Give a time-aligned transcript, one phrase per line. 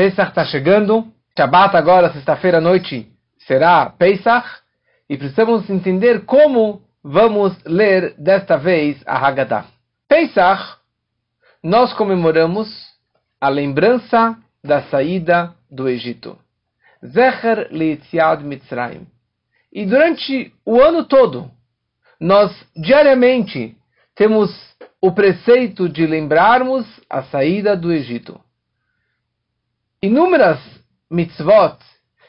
[0.00, 3.06] Pesach está chegando, Shabbat agora, sexta-feira à noite,
[3.46, 4.48] será Pesach,
[5.06, 9.66] e precisamos entender como vamos ler desta vez a Haggadah.
[10.08, 10.78] Pesach,
[11.62, 12.66] nós comemoramos
[13.38, 16.38] a lembrança da saída do Egito.
[17.04, 19.06] Zecher Leitziad Mitzrayim.
[19.70, 21.50] E durante o ano todo,
[22.18, 23.76] nós diariamente
[24.14, 24.50] temos
[24.98, 28.40] o preceito de lembrarmos a saída do Egito.
[30.02, 30.58] Inúmeras
[31.10, 31.76] mitzvot,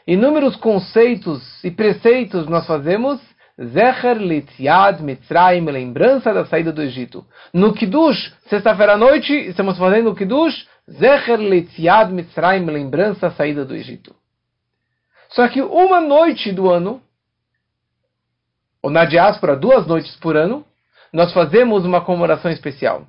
[0.05, 3.21] inúmeros conceitos e preceitos nós fazemos
[3.57, 7.25] Zecher Litziad Mitzrayim, lembrança da saída do Egito.
[7.53, 13.63] No Kiddush, sexta-feira à noite, estamos fazendo o Kiddush, Zecher Litziad Mitzrayim, lembrança da saída
[13.63, 14.13] do Egito.
[15.29, 17.01] Só que uma noite do ano,
[18.81, 20.65] ou na diáspora, duas noites por ano,
[21.13, 23.07] nós fazemos uma comemoração especial.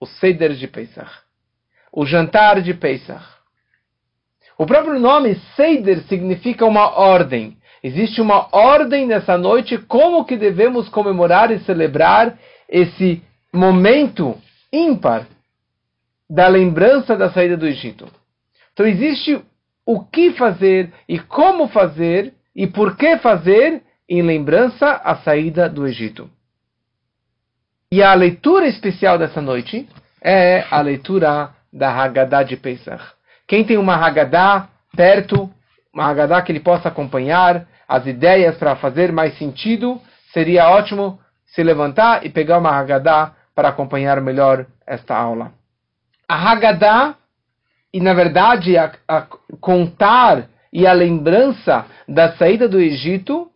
[0.00, 1.20] O Seder de Pesach.
[1.92, 3.35] O jantar de Pesach.
[4.58, 7.56] O próprio nome Seder significa uma ordem.
[7.82, 14.36] Existe uma ordem nessa noite como que devemos comemorar e celebrar esse momento
[14.72, 15.26] ímpar
[16.28, 18.08] da lembrança da saída do Egito.
[18.72, 19.40] Então existe
[19.84, 25.86] o que fazer e como fazer e por que fazer em lembrança à saída do
[25.86, 26.30] Egito.
[27.92, 29.88] E a leitura especial dessa noite
[30.20, 33.15] é a leitura da Haggadah de Pesach.
[33.46, 35.48] Quem tem uma Haggadah perto,
[35.92, 40.00] uma Haggadah que ele possa acompanhar, as ideias para fazer mais sentido,
[40.32, 45.52] seria ótimo se levantar e pegar uma Haggadah para acompanhar melhor esta aula.
[46.28, 47.14] A Haggadah,
[47.92, 49.26] e na verdade a, a
[49.60, 53.50] contar e a lembrança da saída do Egito,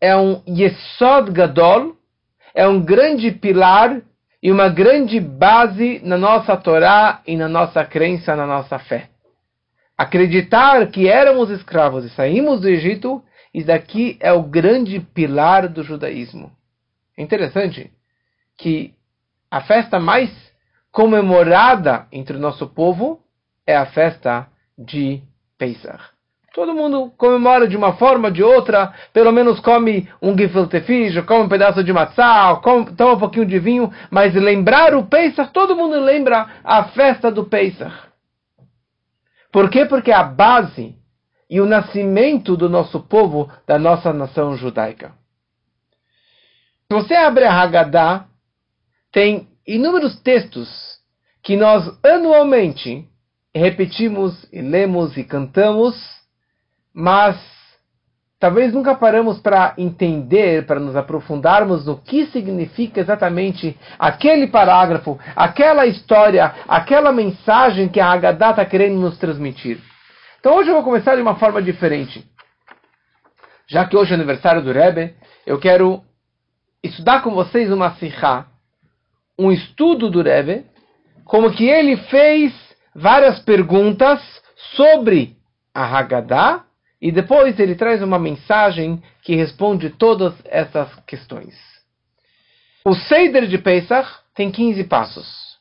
[0.00, 1.96] é um Yesod Gadol,
[2.54, 4.00] é um grande pilar
[4.42, 9.08] e uma grande base na nossa Torá e na nossa crença, na nossa fé.
[9.98, 13.20] Acreditar que éramos escravos e saímos do Egito,
[13.52, 16.52] isso daqui é o grande pilar do judaísmo.
[17.16, 17.90] É interessante
[18.56, 18.94] que
[19.50, 20.30] a festa mais
[20.92, 23.20] comemorada entre o nosso povo
[23.66, 24.46] é a festa
[24.78, 25.20] de
[25.58, 26.02] Pesach.
[26.54, 31.20] Todo mundo comemora de uma forma ou de outra, pelo menos come um gefilte fish,
[31.24, 31.92] come um pedaço de
[32.62, 37.30] come, toma um pouquinho de vinho, mas lembrar o Pesach, todo mundo lembra a festa
[37.32, 38.07] do Pesach.
[39.52, 39.84] Por quê?
[39.86, 40.96] Porque a base
[41.48, 45.12] e o nascimento do nosso povo, da nossa nação judaica.
[46.86, 48.26] Se você abre a Haggadah,
[49.12, 50.98] tem inúmeros textos
[51.42, 53.08] que nós anualmente
[53.54, 56.18] repetimos e lemos e cantamos
[57.00, 57.57] mas
[58.38, 65.86] talvez nunca paramos para entender, para nos aprofundarmos no que significa exatamente aquele parágrafo, aquela
[65.86, 69.80] história, aquela mensagem que a Haggadah está querendo nos transmitir.
[70.38, 72.24] Então hoje eu vou começar de uma forma diferente.
[73.66, 76.02] Já que hoje é aniversário do Rebbe, eu quero
[76.82, 78.46] estudar com vocês uma sikha,
[79.38, 80.64] um estudo do Rebbe,
[81.24, 82.54] como que ele fez
[82.94, 84.20] várias perguntas
[84.74, 85.36] sobre
[85.74, 86.67] a Haggadah
[87.00, 91.54] e depois ele traz uma mensagem que responde todas essas questões.
[92.84, 95.58] O Seder de Pesach tem 15 passos.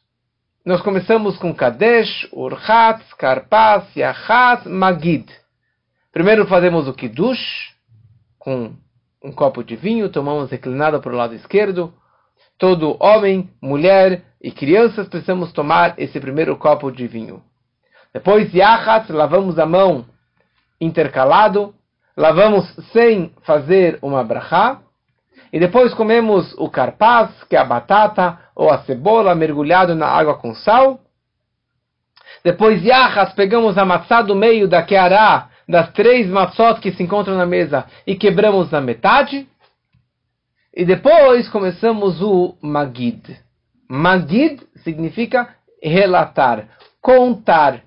[0.66, 5.32] Nós começamos com Kadesh, Urchat, Karpas, Yachat, Magid.
[6.12, 7.74] Primeiro fazemos o Kiddush,
[8.40, 8.74] com
[9.24, 11.94] um copo de vinho, tomamos inclinado para o lado esquerdo.
[12.58, 17.44] Todo homem, mulher e crianças precisamos tomar esse primeiro copo de vinho.
[18.14, 20.06] Depois, Yachat, lavamos a mão
[20.80, 21.74] intercalado,
[22.16, 24.80] lavamos sem fazer uma brachá,
[25.52, 30.36] e depois comemos o carpaz, que é a batata ou a cebola mergulhado na água
[30.36, 31.00] com sal.
[32.44, 37.36] Depois, yachas, pegamos a matzá do meio da keará, das três matzot que se encontram
[37.36, 39.48] na mesa, e quebramos na metade.
[40.74, 43.40] E depois começamos o magid.
[43.90, 46.68] Magid significa relatar,
[47.02, 47.84] contar,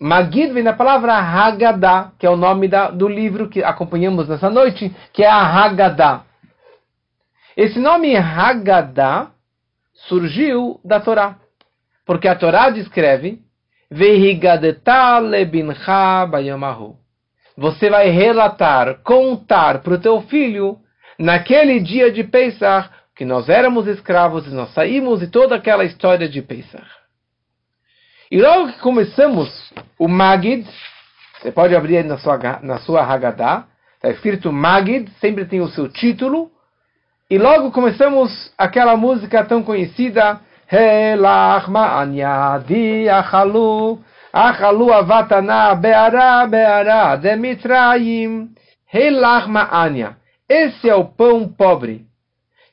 [0.00, 4.50] Magid vem da palavra Haggadah, que é o nome da, do livro que acompanhamos nessa
[4.50, 6.24] noite, que é a Haggadah.
[7.56, 9.30] Esse nome Haggadah
[9.94, 11.36] surgiu da Torá,
[12.04, 13.40] porque a Torá descreve
[17.56, 20.78] Você vai relatar, contar para o teu filho,
[21.18, 26.28] naquele dia de Pesach, que nós éramos escravos e nós saímos e toda aquela história
[26.28, 26.86] de Pesach.
[28.30, 29.48] E logo que começamos
[29.98, 30.66] o Magid,
[31.40, 35.88] você pode abrir na sua, na sua Haggadah, está escrito Magid, sempre tem o seu
[35.88, 36.50] título,
[37.30, 40.40] e logo começamos aquela música tão conhecida,
[40.70, 44.00] Helach ma'anyadi achalu,
[44.32, 48.50] Achalu avatana beara beara de mitraim.
[48.92, 50.16] Helach ma'anya.
[50.48, 52.04] Esse é o pão pobre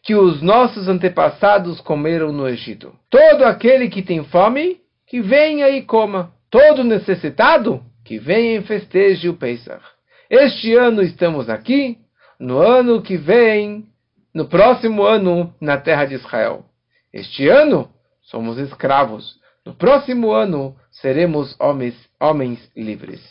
[0.03, 2.93] que os nossos antepassados comeram no Egito.
[3.09, 4.82] Todo aquele que tem fome,
[5.13, 6.31] que venha e coma.
[6.49, 9.85] Todo necessitado, que venha e festeje o Pesach.
[10.27, 11.99] Este ano estamos aqui,
[12.39, 13.85] no ano que vem,
[14.33, 16.65] no próximo ano, na terra de Israel.
[17.13, 17.91] Este ano,
[18.23, 19.35] somos escravos.
[19.63, 23.21] No próximo ano, seremos homens, homens livres.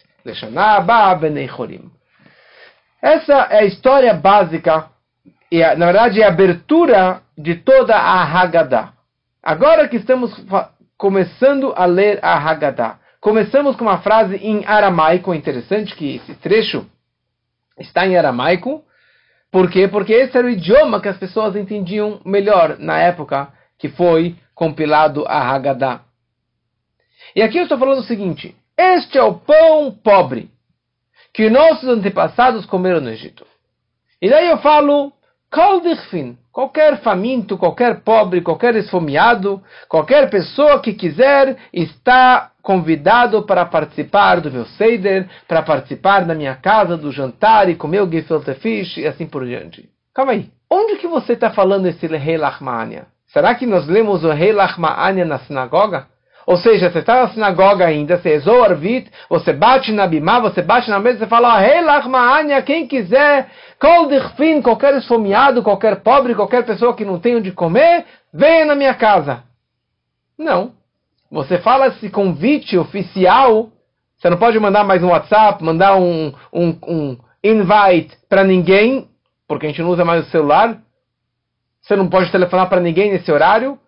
[3.03, 4.89] Essa é a história básica
[5.51, 8.93] e, na verdade, é a abertura de toda a Haggadah.
[9.43, 10.33] Agora que estamos
[11.03, 16.87] começando a ler a Haggadah, começamos com uma frase em aramaico, interessante que esse trecho
[17.77, 18.85] está em aramaico.
[19.51, 19.89] Por quê?
[19.89, 25.25] Porque esse era o idioma que as pessoas entendiam melhor na época que foi compilado
[25.27, 26.03] a Haggadah.
[27.35, 30.53] E aqui eu estou falando o seguinte: este é o pão pobre
[31.35, 33.45] que nossos antepassados comeram no Egito.
[34.21, 35.13] E daí eu falo,
[36.53, 44.53] qualquer faminto, qualquer pobre, qualquer esfomeado, qualquer pessoa que quiser está convidado para participar do
[44.53, 49.07] meu Seder, para participar da minha casa, do jantar e comer o gefilte fish e
[49.07, 49.89] assim por diante.
[50.15, 50.51] Calma aí.
[50.71, 53.07] Onde que você está falando esse Rei Lachmania?
[53.27, 56.07] Será que nós lemos o Rei Lachmania na sinagoga?
[56.47, 60.61] Ou seja, você está na sinagoga ainda, você rezou arvit, você bate na bimá, você
[60.61, 63.49] bate na mesa, você fala, Rei Lachmania, quem quiser,
[64.63, 69.45] qualquer esfomeado, qualquer pobre, qualquer pessoa que não tem onde comer, venha na minha casa.
[70.37, 70.73] Não.
[71.31, 73.71] Você fala esse convite oficial,
[74.19, 79.09] você não pode mandar mais um WhatsApp, mandar um, um, um invite para ninguém,
[79.49, 80.79] porque a gente não usa mais o celular.
[81.81, 83.79] Você não pode telefonar para ninguém nesse horário.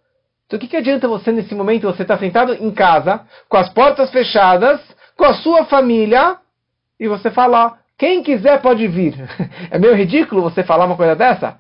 [0.46, 3.68] Então o que, que adianta você nesse momento, você está sentado em casa, com as
[3.70, 4.80] portas fechadas,
[5.16, 6.36] com a sua família,
[6.98, 9.14] e você fala, quem quiser pode vir.
[9.70, 11.58] É meio ridículo você falar uma coisa dessa.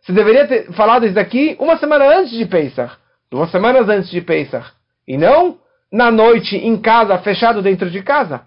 [0.00, 2.94] Você deveria ter falado isso daqui uma semana antes de Pesach.
[3.30, 4.66] Duas semanas antes de Pesach.
[5.06, 5.58] E não
[5.92, 8.42] na noite, em casa, fechado dentro de casa.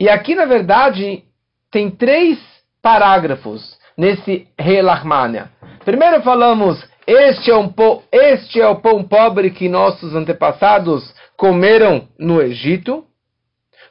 [0.00, 1.22] E aqui, na verdade,
[1.70, 2.38] tem três
[2.80, 5.50] parágrafos nesse Relachmania.
[5.84, 12.08] Primeiro falamos, este é, um pão, este é o pão pobre que nossos antepassados comeram
[12.18, 13.04] no Egito.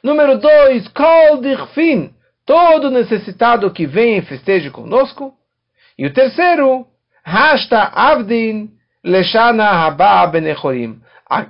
[0.02, 2.14] Número dois, Kol Dirfin,
[2.46, 5.34] todo necessitado que vem e festeje conosco.
[5.98, 6.86] E o terceiro,
[7.24, 8.70] Hashta Avdin
[9.04, 11.00] Leshana Haba Benechorim.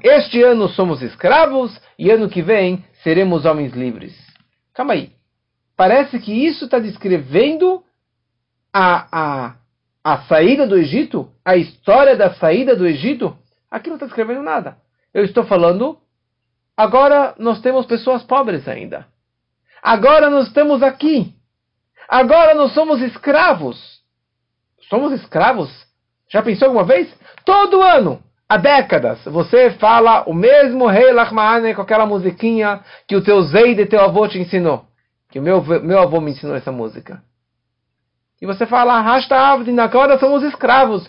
[0.02, 4.14] Este ano somos escravos e ano que vem seremos homens livres.
[4.74, 5.10] Calma aí.
[5.76, 7.82] Parece que isso está descrevendo
[8.72, 9.56] a, a,
[10.04, 13.36] a saída do Egito, a história da saída do Egito,
[13.70, 14.76] aqui não está escrevendo nada.
[15.14, 15.98] Eu estou falando,
[16.76, 19.06] agora nós temos pessoas pobres ainda.
[19.82, 21.34] Agora nós estamos aqui.
[22.08, 24.00] Agora nós somos escravos.
[24.88, 25.70] Somos escravos?
[26.28, 27.12] Já pensou alguma vez?
[27.44, 33.22] Todo ano, há décadas, você fala o mesmo rei Lachmaane com aquela musiquinha que o
[33.22, 34.84] teu Zeide, teu avô te ensinou.
[35.30, 37.22] Que o meu, meu avô me ensinou essa música.
[38.42, 41.08] E você fala, Rasta Avdin, agora somos escravos.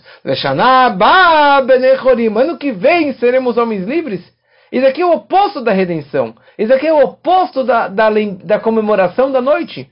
[2.36, 4.22] Ano que vem seremos homens livres.
[4.70, 6.36] Isso aqui é o oposto da redenção.
[6.56, 8.08] Isso aqui é o oposto da, da,
[8.44, 9.90] da comemoração da noite.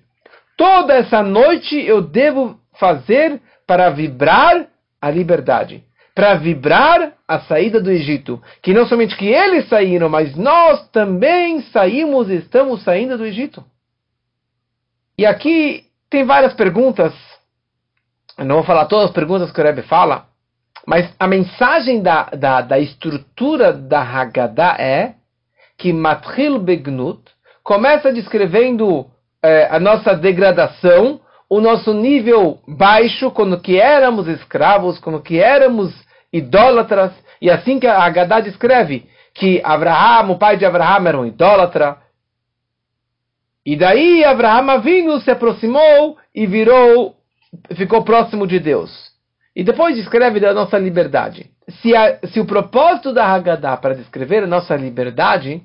[0.56, 4.68] Toda essa noite eu devo fazer para vibrar
[5.00, 5.82] a liberdade.
[6.14, 8.40] Para vibrar a saída do Egito.
[8.62, 13.64] Que não somente que eles saíram, mas nós também saímos e estamos saindo do Egito.
[15.18, 17.12] E aqui tem várias perguntas
[18.42, 20.26] eu não vou falar todas as perguntas que o Rebbe fala,
[20.84, 25.14] mas a mensagem da, da, da estrutura da Haggadah é
[25.78, 27.22] que Matril Begnut
[27.62, 29.06] começa descrevendo
[29.40, 35.94] é, a nossa degradação, o nosso nível baixo, quando que éramos escravos, quando que éramos
[36.32, 41.26] idólatras, e assim que a Haggadah descreve que Abraham, o pai de Abraham, era um
[41.26, 41.98] idólatra.
[43.64, 47.21] E daí Abraham vindo se aproximou e virou
[47.74, 49.12] ficou próximo de Deus.
[49.54, 51.50] E depois descreve da nossa liberdade.
[51.80, 55.62] Se, a, se o propósito da Haggadah para descrever a nossa liberdade,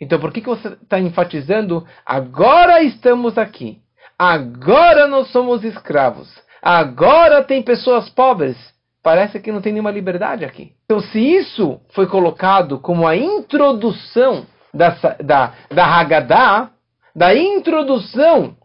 [0.00, 3.78] então por que, que você está enfatizando agora estamos aqui?
[4.18, 6.28] Agora nós somos escravos.
[6.62, 8.56] Agora tem pessoas pobres.
[9.02, 10.72] Parece que não tem nenhuma liberdade aqui.
[10.84, 14.90] Então, se isso foi colocado como a introdução da,
[15.24, 16.70] da, da Haggadah,
[17.16, 18.56] da introdução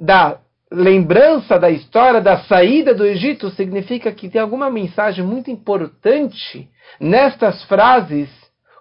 [0.00, 0.38] da
[0.74, 6.68] lembrança da história da saída do Egito significa que tem alguma mensagem muito importante
[7.00, 8.28] nestas frases,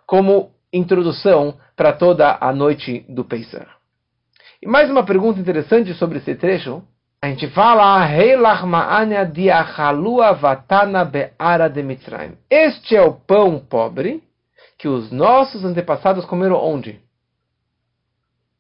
[0.06, 3.68] como introdução para toda a noite do Pesach.
[4.62, 6.84] E mais uma pergunta interessante sobre esse trecho.
[7.22, 8.06] A gente fala,
[12.50, 14.24] Este é o pão pobre
[14.78, 17.00] que os nossos antepassados comeram onde?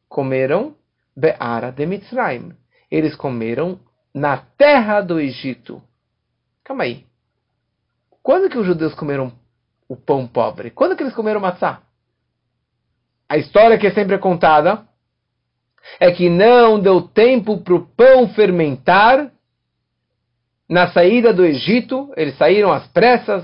[0.08, 0.75] Comeram
[1.16, 2.54] Be'ara de Mitzrayim.
[2.93, 3.79] Eles comeram
[4.13, 5.81] na terra do Egito.
[6.63, 7.07] Calma aí.
[8.21, 9.33] Quando que os judeus comeram
[9.89, 10.69] o pão pobre?
[10.69, 11.81] Quando que eles comeram matzá?
[13.27, 14.88] A história que é sempre contada
[16.00, 19.31] é que não deu tempo para o pão fermentar
[20.69, 22.13] na saída do Egito.
[22.15, 23.43] Eles saíram às pressas.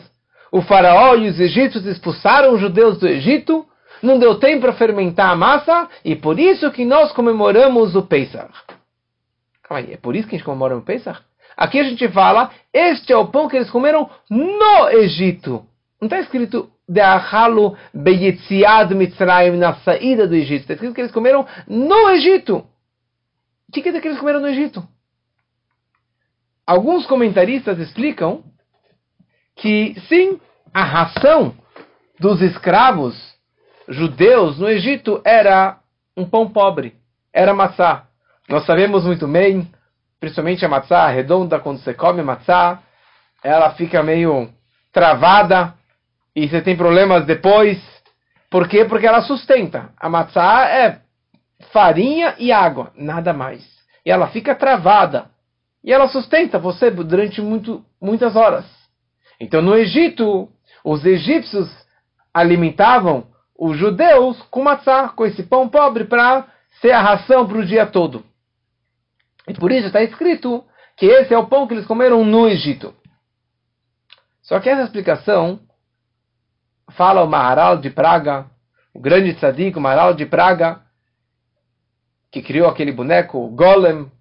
[0.51, 3.65] O faraó e os egípcios expulsaram os judeus do Egito.
[4.03, 8.53] Não deu tempo para fermentar a massa e por isso que nós comemoramos o Pesach.
[9.69, 11.21] Calma aí, é por isso que a gente comemora o Pesach?
[11.55, 15.63] Aqui a gente fala, este é o pão que eles comeram no Egito.
[16.01, 20.61] Não está escrito de Ahalu Beyetziad Mitzrayim na saída do Egito.
[20.61, 22.65] Está escrito que eles comeram no Egito.
[23.67, 24.83] O que quer dizer que eles comeram no Egito?
[26.65, 28.43] Alguns comentaristas explicam
[29.55, 30.39] que sim,
[30.73, 31.53] a ração
[32.19, 33.15] dos escravos
[33.87, 35.79] judeus no Egito era
[36.17, 36.95] um pão pobre,
[37.31, 38.08] era maçã.
[38.49, 39.69] Nós sabemos muito bem,
[40.19, 42.79] principalmente a maçã redonda, quando você come maçã,
[43.43, 44.49] ela fica meio
[44.91, 45.75] travada,
[46.35, 47.79] e você tem problemas depois.
[48.49, 48.85] Por quê?
[48.85, 49.91] Porque ela sustenta.
[49.99, 50.99] A matzá é
[51.71, 53.63] farinha e água, nada mais.
[54.03, 55.25] E ela fica travada.
[55.83, 58.65] E ela sustenta você durante muito, muitas horas.
[59.39, 60.49] Então no Egito,
[60.83, 61.69] os egípcios
[62.33, 63.27] alimentavam
[63.57, 66.47] os judeus com matzá, com esse pão pobre, para
[66.81, 68.23] ser a ração para o dia todo.
[69.49, 70.63] E por isso está escrito
[70.95, 72.93] que esse é o pão que eles comeram no Egito.
[74.43, 75.59] Só que essa explicação
[76.91, 78.45] fala o Maharal de Praga,
[78.93, 80.81] o grande tzadik, o Maharal de Praga,
[82.31, 84.11] que criou aquele boneco, o Golem,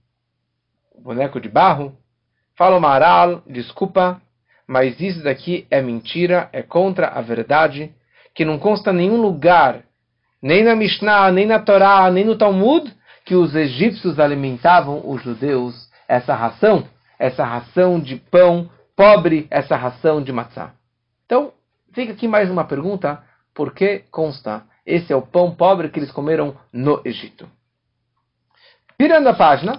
[0.95, 1.95] o boneco de barro.
[2.57, 4.23] Fala o Maharal, desculpa,
[4.67, 7.95] mas isso daqui é mentira, é contra a verdade,
[8.35, 9.85] que não consta nenhum lugar,
[10.41, 12.97] nem na Mishnah, nem na Torá, nem no Talmud,
[13.29, 20.21] que os egípcios alimentavam os judeus essa ração, essa ração de pão pobre, essa ração
[20.21, 20.73] de matzá.
[21.25, 21.53] Então,
[21.99, 23.23] Fica aqui mais uma pergunta:
[23.55, 24.63] por que consta?
[24.87, 27.49] Esse é o pão pobre que eles comeram no Egito.
[28.99, 29.77] Virando a página,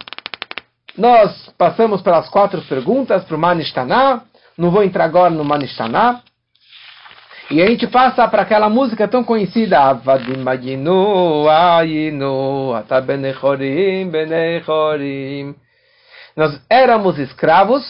[0.97, 4.23] nós passamos pelas quatro perguntas para o Manishtaná.
[4.57, 6.21] Não vou entrar agora no Manishtaná.
[7.51, 10.43] E a gente passa para aquela música tão conhecida, Avadim.
[16.35, 17.83] Nós éramos escravos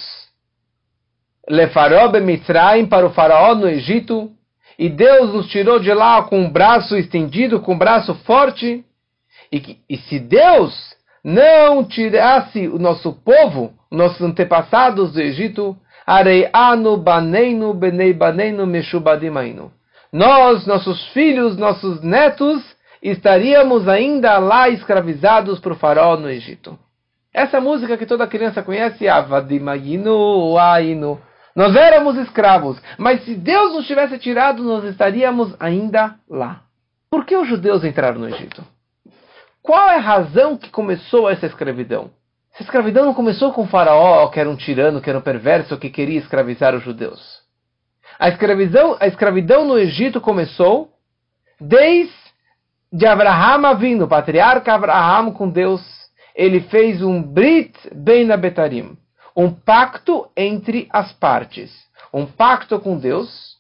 [1.50, 4.32] Lefaró Mitzrayim para o faraó no Egito,
[4.78, 8.86] e Deus nos tirou de lá com o braço estendido, com o braço forte.
[9.52, 15.76] E, e se Deus não tirasse o nosso povo, nossos antepassados do Egito,
[16.10, 19.72] Areianu Baneinu Benei Baneinu Meshubadimainu.
[20.12, 22.64] Nós, nossos filhos, nossos netos,
[23.00, 26.80] estaríamos ainda lá escravizados para o faraó no Egito.
[27.32, 31.22] Essa música que toda criança conhece, Avadimayinu, Ainu.
[31.56, 36.62] Nós éramos escravos, mas se Deus nos tivesse tirado, nós estaríamos ainda lá.
[37.12, 38.64] Por que os judeus entraram no Egito?
[39.62, 42.10] Qual é a razão que começou essa escravidão?
[42.54, 45.78] Essa escravidão não começou com o faraó, que era um tirano, que era um perverso,
[45.78, 47.40] que queria escravizar os judeus.
[48.18, 50.92] A escravidão, a escravidão no Egito começou
[51.60, 52.12] desde
[53.08, 55.82] Abraham o patriarca Abraham com Deus.
[56.36, 58.98] Ele fez um Brit Ben Abetarim
[59.40, 61.72] um pacto entre as partes,
[62.14, 63.56] um pacto com Deus.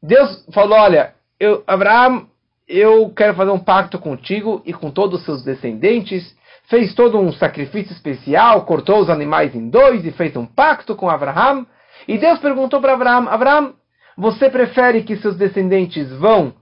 [0.00, 2.28] Deus falou: Olha, eu, Abraão,
[2.68, 6.36] eu quero fazer um pacto contigo e com todos os seus descendentes.
[6.68, 11.08] Fez todo um sacrifício especial, cortou os animais em dois e fez um pacto com
[11.08, 11.66] Abraão.
[12.06, 13.74] E Deus perguntou para Abraão: Abraão,
[14.16, 16.54] você prefere que seus descendentes vão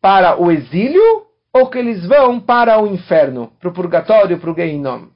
[0.00, 4.54] para o exílio ou que eles vão para o inferno, para o purgatório, para o
[4.54, 5.08] Gehinom?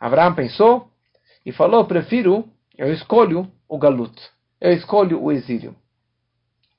[0.00, 0.88] Abraão pensou
[1.46, 4.14] e falou: prefiro, eu escolho o galut,
[4.60, 5.76] eu escolho o exílio.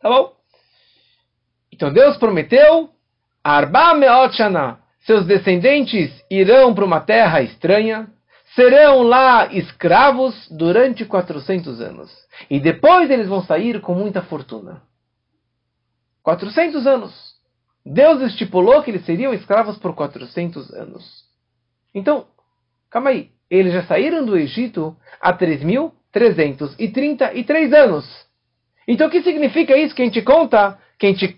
[0.01, 0.33] Tá bom?
[1.71, 2.89] Então Deus prometeu:
[3.41, 4.41] Arba Meot
[5.05, 8.07] seus descendentes irão para uma terra estranha,
[8.55, 12.11] serão lá escravos durante 400 anos.
[12.49, 14.81] E depois eles vão sair com muita fortuna.
[16.23, 17.35] 400 anos.
[17.85, 21.25] Deus estipulou que eles seriam escravos por 400 anos.
[21.93, 22.25] Então,
[22.95, 28.25] Calma aí, eles já saíram do Egito há 3.333 anos.
[28.87, 30.79] Então o que significa isso que a gente conta?
[30.97, 31.37] que a gente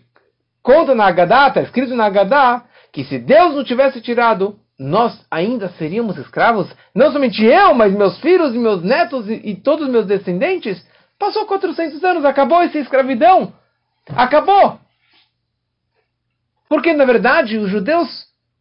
[0.62, 2.63] conta na Agadá, está escrito na Agadá,
[2.97, 6.67] que se Deus não tivesse tirado, nós ainda seríamos escravos.
[6.95, 10.83] Não somente eu, mas meus filhos e meus netos e, e todos os meus descendentes.
[11.19, 13.53] Passou 400 anos, acabou essa escravidão.
[14.15, 14.79] Acabou.
[16.67, 18.09] Porque, na verdade, os judeus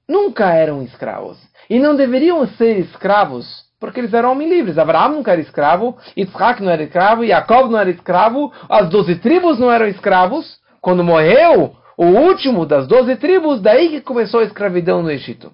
[0.07, 1.39] nunca eram escravos.
[1.71, 4.77] E não deveriam ser escravos, porque eles eram homens livres.
[4.77, 9.59] Abraão nunca era escravo, Isaac não era escravo, Jacob não era escravo, as doze tribos
[9.59, 10.59] não eram escravos.
[10.83, 15.53] Quando morreu o último das doze tribos, daí que começou a escravidão no Egito.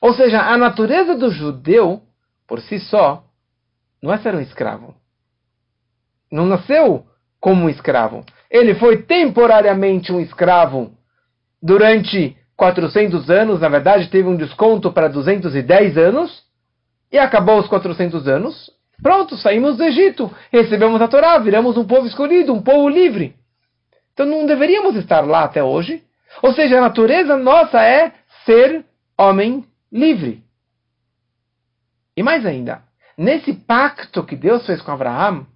[0.00, 2.02] Ou seja, a natureza do judeu,
[2.46, 3.24] por si só,
[4.02, 4.94] não é ser um escravo.
[6.30, 7.06] Não nasceu
[7.40, 8.24] como um escravo.
[8.50, 10.92] Ele foi temporariamente um escravo
[11.62, 16.44] durante 400 anos, na verdade teve um desconto para 210 anos,
[17.10, 18.70] e acabou os 400 anos.
[19.02, 23.34] Pronto, saímos do Egito, recebemos a Torá, viramos um povo escolhido, um povo livre.
[24.16, 26.02] Então não deveríamos estar lá até hoje.
[26.42, 28.12] Ou seja, a natureza nossa é
[28.46, 28.82] ser
[29.18, 30.42] homem livre.
[32.16, 32.82] E mais ainda,
[33.16, 35.46] nesse pacto que Deus fez com Abraão,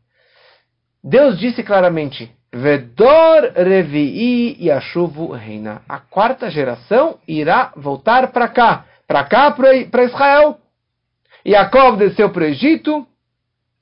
[1.02, 5.80] Deus disse claramente: Vedor Revi'i Yashuvu Reina.
[5.88, 10.58] A quarta geração irá voltar para cá, para cá, para Israel.
[11.46, 13.06] Yaakov desceu para o Egito.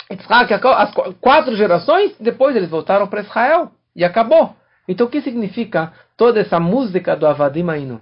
[0.09, 3.73] Yitzhak, as quatro gerações, depois eles voltaram para Israel.
[3.97, 4.55] E acabou.
[4.89, 8.01] Então o que significa toda essa música do Avadim Ainu?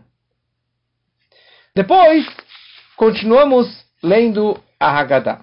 [1.75, 2.27] Depois,
[2.97, 5.41] continuamos lendo a Haggadah.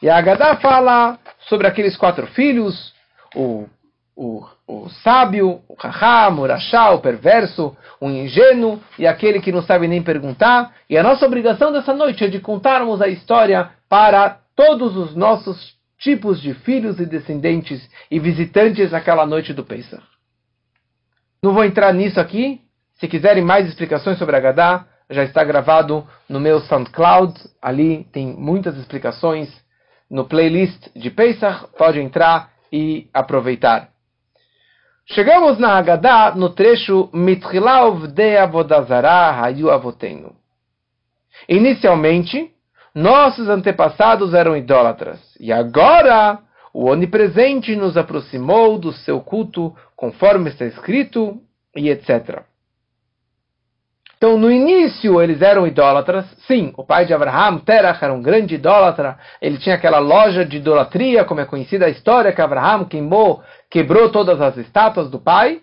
[0.00, 2.94] E a Haggadah fala sobre aqueles quatro filhos,
[3.34, 3.68] o
[4.16, 9.62] o, o sábio, o raham, o rachá, o perverso, o ingênuo e aquele que não
[9.62, 10.74] sabe nem perguntar.
[10.88, 15.76] E a nossa obrigação dessa noite é de contarmos a história para todos os nossos
[15.98, 20.02] tipos de filhos e descendentes e visitantes naquela noite do Pesach.
[21.42, 22.60] Não vou entrar nisso aqui.
[22.94, 27.34] Se quiserem mais explicações sobre a Gadá, já está gravado no meu SoundCloud.
[27.60, 29.48] Ali tem muitas explicações
[30.10, 31.66] no playlist de Pesach.
[31.76, 33.90] Pode entrar e aproveitar.
[35.08, 40.34] Chegamos na Haggadah no trecho Mitchilav de Avodazara Hayu Avotenu.
[41.48, 42.50] Inicialmente,
[42.92, 46.40] nossos antepassados eram idólatras, e agora
[46.74, 51.40] o Onipresente nos aproximou do seu culto, conforme está escrito,
[51.74, 52.42] e etc.
[54.16, 56.24] Então, no início, eles eram idólatras.
[56.46, 59.18] Sim, o pai de Abraham, Terach, era um grande idólatra.
[59.42, 64.10] Ele tinha aquela loja de idolatria, como é conhecida a história, que Abraham queimou, quebrou
[64.10, 65.60] todas as estátuas do pai.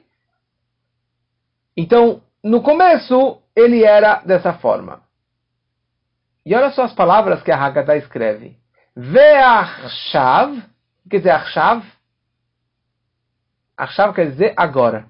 [1.76, 5.02] Então, no começo, ele era dessa forma.
[6.46, 8.56] E olha só as palavras que a Haggadah escreve.
[8.96, 10.62] Ve'achshav,
[11.10, 11.84] quer dizer achshav?
[13.78, 15.06] Achshav quer dizer agora.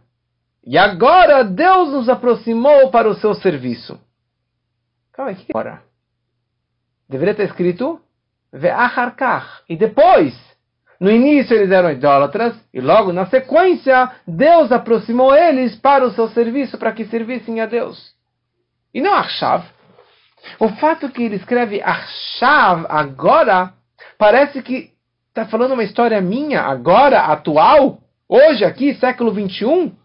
[0.66, 4.00] E agora Deus nos aproximou para o seu serviço.
[5.12, 5.82] Calma aí, que agora?
[7.10, 8.02] Deveria ter escrito
[8.52, 9.64] Ve'acharkach.
[9.68, 10.34] E depois,
[11.00, 16.30] no início eles eram idólatras, e logo na sequência, Deus aproximou eles para o seu
[16.30, 18.14] serviço, para que servissem a Deus.
[18.94, 19.66] E não Achav.
[20.60, 23.74] O fato que ele escreve Achav agora,
[24.18, 24.94] parece que
[25.30, 28.03] está falando uma história minha, agora, atual,
[28.34, 29.96] hoje, aqui, século 21.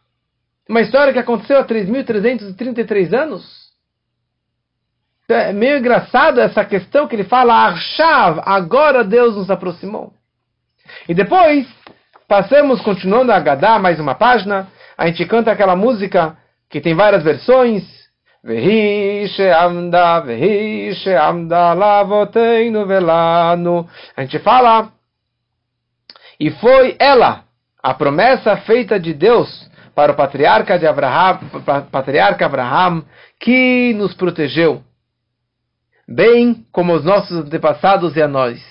[0.68, 3.68] Uma história que aconteceu há 3.333 anos.
[5.30, 10.12] É meio engraçado essa questão que ele fala, Arshav, agora Deus nos aproximou.
[11.08, 11.66] E depois,
[12.26, 16.36] passamos, continuando a Agadá, mais uma página, a gente canta aquela música
[16.68, 17.84] que tem várias versões.
[24.16, 24.92] A gente fala,
[26.40, 27.47] e foi ela,
[27.82, 31.40] a promessa feita de Deus para o patriarca de Abraham,
[31.90, 33.04] patriarca Abraham,
[33.40, 34.82] que nos protegeu,
[36.06, 38.62] bem como os nossos antepassados e a nós.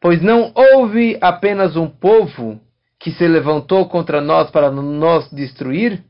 [0.00, 2.60] Pois não houve apenas um povo
[2.98, 6.02] que se levantou contra nós para nos destruir.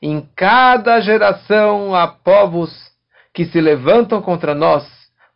[0.00, 2.70] Em cada geração há povos
[3.32, 4.84] que se levantam contra nós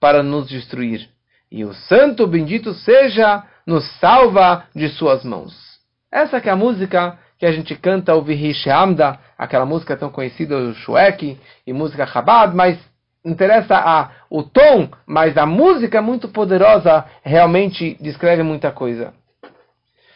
[0.00, 1.08] para nos destruir.
[1.50, 5.67] E o santo bendito seja nos salva de suas mãos.
[6.10, 10.10] Essa que é a música que a gente canta o Vihish Amda, aquela música tão
[10.10, 12.78] conhecida, o Shuek, e música Chabad, mas
[13.24, 19.12] interessa a, o tom, mas a música é muito poderosa, realmente descreve muita coisa.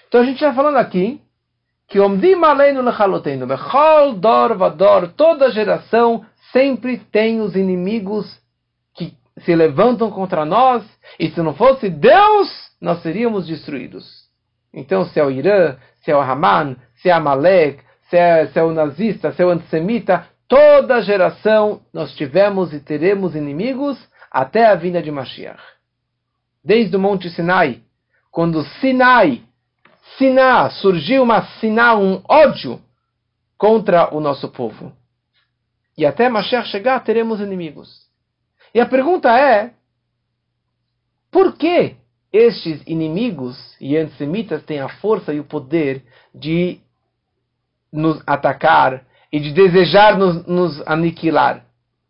[0.09, 1.20] Então a gente está falando aqui
[1.88, 8.26] que Omdim Aleinu Lechalotenu, Bechol Dor Vador, toda geração sempre tem os inimigos
[8.94, 10.85] que se levantam contra nós,
[11.20, 12.48] e se não fosse Deus,
[12.81, 14.21] nós seríamos destruídos.
[14.72, 18.58] Então, se é o Irã, se é o Haman, se é Amalek, se é, se
[18.58, 23.98] é o nazista, se é o antissemita, toda geração nós tivemos e teremos inimigos
[24.30, 25.62] até a vinda de Mashiach.
[26.64, 27.82] Desde o Monte Sinai,
[28.30, 29.42] quando Sinai,
[30.16, 32.80] Siná, surgiu uma Siná, um ódio
[33.56, 34.92] contra o nosso povo.
[35.96, 37.88] E até Mashiach chegar, teremos inimigos.
[38.74, 39.72] E a pergunta é:
[41.30, 41.96] por que
[42.33, 46.03] estes inimigos e antissemitas têm a força e o poder
[46.35, 46.81] de
[47.92, 51.64] nos atacar e de desejar nos, nos aniquilar?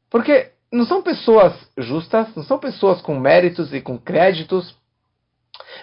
[0.09, 4.75] Porque não são pessoas justas, não são pessoas com méritos e com créditos,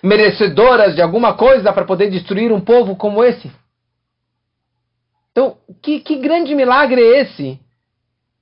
[0.01, 3.51] merecedoras de alguma coisa para poder destruir um povo como esse.
[5.31, 7.59] Então, que, que grande milagre é esse?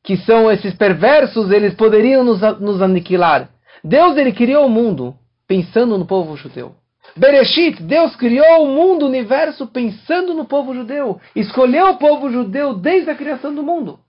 [0.04, 3.50] Que são esses perversos, eles poderiam nos, nos aniquilar.
[3.84, 5.16] Deus ele criou o mundo
[5.48, 6.76] pensando no povo judeu.
[7.16, 11.20] Bereshit, Deus criou o mundo, o universo, pensando no povo judeu.
[11.36, 14.00] Escolheu o povo judeu desde a criação do mundo.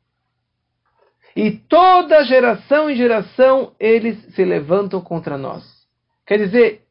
[1.36, 5.64] E toda geração e geração eles se levantam contra nós.
[6.26, 6.82] Quer dizer,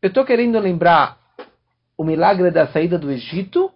[0.00, 1.18] eu estou querendo lembrar
[1.96, 3.72] o milagre da saída do Egito.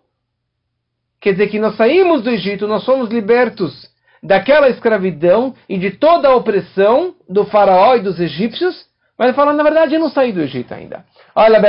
[1.20, 3.90] Quer dizer que nós saímos do Egito, nós fomos libertos
[4.22, 8.86] daquela escravidão e de toda a opressão do faraó e dos egípcios,
[9.18, 11.04] mas ele fala, na verdade, eu não saí do Egito ainda.
[11.34, 11.60] Olha,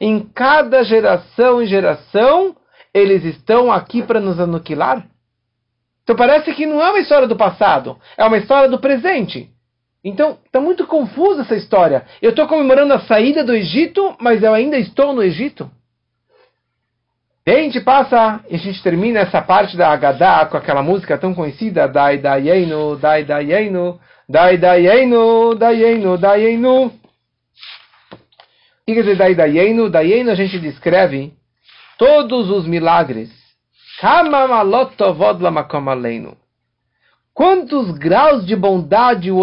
[0.00, 2.54] em cada geração e geração,
[2.92, 5.04] eles estão aqui para nos aniquilar.
[6.02, 9.50] Então parece que não é uma história do passado, é uma história do presente.
[10.04, 12.04] Então, está muito confusa essa história.
[12.20, 15.70] Eu estou comemorando a saída do Egito, mas eu ainda estou no Egito.
[17.46, 21.16] E a gente passa e a gente termina essa parte da Agadá com aquela música
[21.16, 23.98] tão conhecida, Dai Daienu, Dai Daienu,
[24.28, 26.86] Dai Daienu, Daienu, Daienu.
[26.86, 26.90] O
[28.86, 29.90] que quer dizer Dai Daienu?
[29.90, 31.34] Daienu a gente descreve
[31.98, 33.30] todos os milagres.
[37.34, 39.40] Quantos graus de bondade o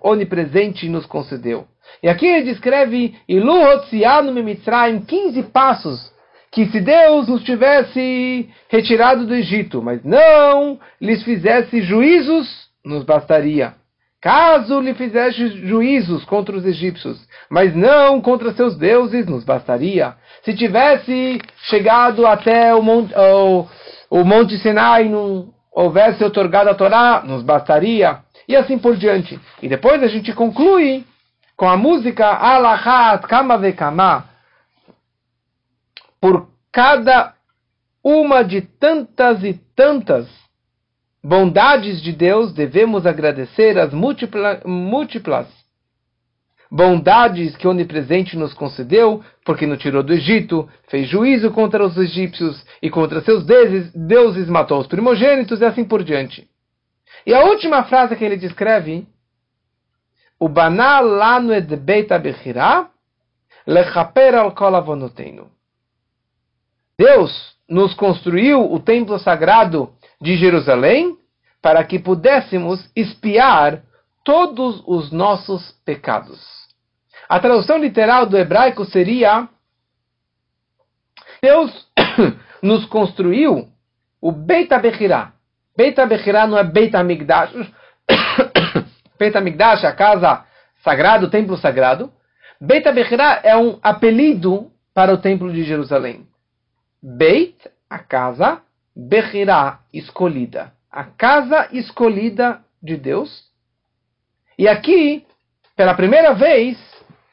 [0.00, 1.66] onipresente nos concedeu?
[2.02, 6.12] E aqui ele descreve Ilu Hotzianu Mitzrayim, 15 passos
[6.50, 13.74] que se Deus nos tivesse retirado do Egito, mas não lhes fizesse juízos, nos bastaria.
[14.22, 20.14] Caso lhe fizesse juízos contra os egípcios, mas não contra seus deuses, nos bastaria.
[20.44, 23.66] Se tivesse chegado até o Monte, o,
[24.08, 28.20] o monte Sinai, não houvesse otorgado a Torá, nos bastaria.
[28.46, 29.40] E assim por diante.
[29.60, 31.04] E depois a gente conclui
[31.56, 34.28] com a música Alahat Kama Vekama,
[36.20, 37.34] por cada
[38.04, 40.41] uma de tantas e tantas
[41.22, 45.46] bondades de Deus, devemos agradecer as múltipla, múltiplas
[46.70, 51.98] bondades que o Onipresente nos concedeu, porque nos tirou do Egito, fez juízo contra os
[51.98, 56.48] egípcios e contra seus deuses, deuses matou os primogênitos e assim por diante.
[57.26, 59.06] E a última frase que ele descreve,
[60.40, 62.88] o banal lanu ed beita bechirá,
[63.66, 65.50] lechaper al kol avonotenu.
[66.98, 71.18] Deus nos construiu o templo sagrado de Jerusalém
[71.60, 73.82] para que pudéssemos espiar
[74.24, 76.40] todos os nossos pecados.
[77.28, 79.48] A tradução literal do hebraico seria:
[81.42, 81.88] Deus
[82.62, 83.68] nos construiu
[84.20, 85.32] o Beit HaBechirá.
[85.76, 87.52] Beit HaBechirá não é Beit HaMikdash.
[89.18, 90.44] Beit HaMikdash é a casa
[90.84, 92.12] sagrada, o templo sagrado.
[92.60, 96.26] Beit HaBechirá é um apelido para o templo de Jerusalém.
[97.02, 97.56] Beit,
[97.90, 98.62] a casa,
[98.94, 100.72] Bechirá, escolhida.
[100.90, 103.44] A casa escolhida de Deus.
[104.58, 105.26] E aqui,
[105.76, 106.78] pela primeira vez,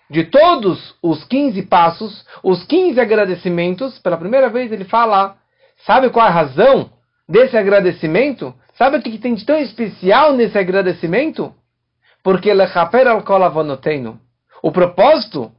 [0.10, 5.38] de todos os 15 passos, os 15 agradecimentos, pela primeira vez ele fala,
[5.86, 6.90] sabe qual é a razão
[7.28, 8.54] desse agradecimento?
[8.76, 11.54] Sabe o que tem de tão especial nesse agradecimento?
[12.24, 13.24] Porque lechaper al
[14.64, 15.52] O propósito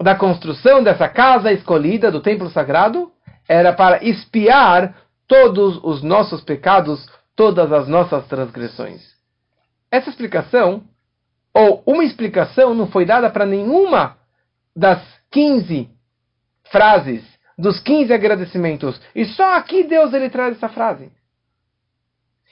[0.00, 3.10] da construção dessa casa escolhida do templo sagrado
[3.48, 4.94] era para espiar
[5.28, 9.02] todos os nossos pecados, todas as nossas transgressões.
[9.90, 10.82] Essa explicação,
[11.54, 14.16] ou uma explicação, não foi dada para nenhuma
[14.74, 15.88] das 15
[16.70, 17.22] frases,
[17.56, 19.00] dos 15 agradecimentos.
[19.14, 21.12] E só aqui Deus ele traz essa frase.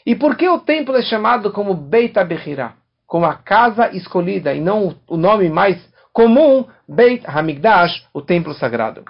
[0.05, 2.75] E por que o templo é chamado como Beit HaBechirah?
[3.07, 5.77] Como a casa escolhida, e não o nome mais
[6.13, 9.05] comum, Beit HaMikdash, o templo sagrado.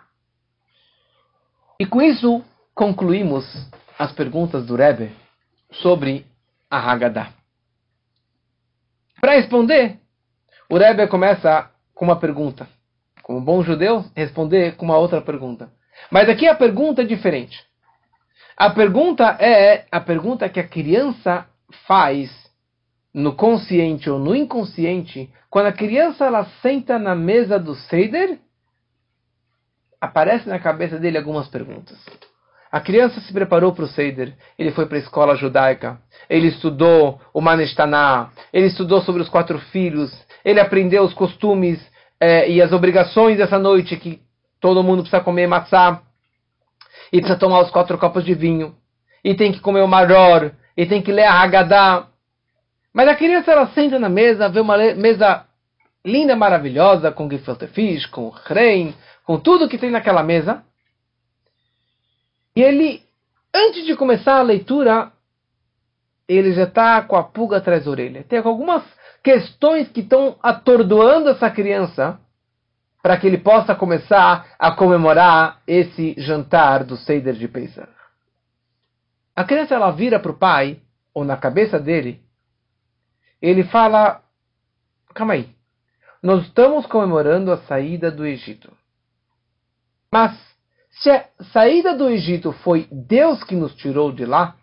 [1.79, 2.45] E com isso
[2.77, 3.45] concluímos
[3.99, 5.11] as perguntas do Rebbe
[5.73, 6.27] sobre
[6.71, 7.33] a Haggadah.
[9.19, 9.99] Para responder,
[10.69, 12.69] o Rebbe começa com uma pergunta.
[13.23, 15.73] Como bom judeu, responder com uma outra pergunta.
[16.11, 17.59] Mas aqui a pergunta é diferente.
[18.55, 21.47] A pergunta é a pergunta que a criança
[21.87, 22.31] faz
[23.13, 28.39] no consciente ou no inconsciente, quando a criança ela senta na mesa do Seder,
[29.99, 31.99] aparece na cabeça dele algumas perguntas.
[32.77, 37.19] A criança se preparou para o Seder, ele foi para a escola judaica, ele estudou
[37.33, 40.13] o Manestaná, ele estudou sobre os quatro filhos,
[40.45, 41.81] ele aprendeu os costumes
[42.21, 44.21] é, e as obrigações dessa noite, que
[44.61, 46.03] todo mundo precisa comer matzá,
[47.11, 48.75] e precisa tomar os quatro copos de vinho,
[49.25, 52.09] e tem que comer o maror, e tem que ler a Haggadah.
[52.93, 55.47] Mas a criança ela senta na mesa, vê uma mesa
[56.05, 60.63] linda, maravilhosa, com gefilte com rein, com tudo que tem naquela mesa.
[62.57, 63.03] E ele,
[63.55, 65.13] antes de começar a leitura,
[66.27, 68.25] ele já está com a pulga atrás da orelha.
[68.25, 68.83] Tem algumas
[69.23, 72.19] questões que estão atordoando essa criança
[73.03, 77.93] para que ele possa começar a comemorar esse jantar do Seder de Pesach.
[79.35, 80.81] A criança ela vira para o pai,
[81.13, 82.23] ou na cabeça dele,
[83.41, 84.23] ele fala:
[85.15, 85.55] Calma aí,
[86.23, 88.73] nós estamos comemorando a saída do Egito.
[90.11, 90.46] Mas
[90.99, 94.57] se a saída do Egito foi Deus que nos tirou de lá,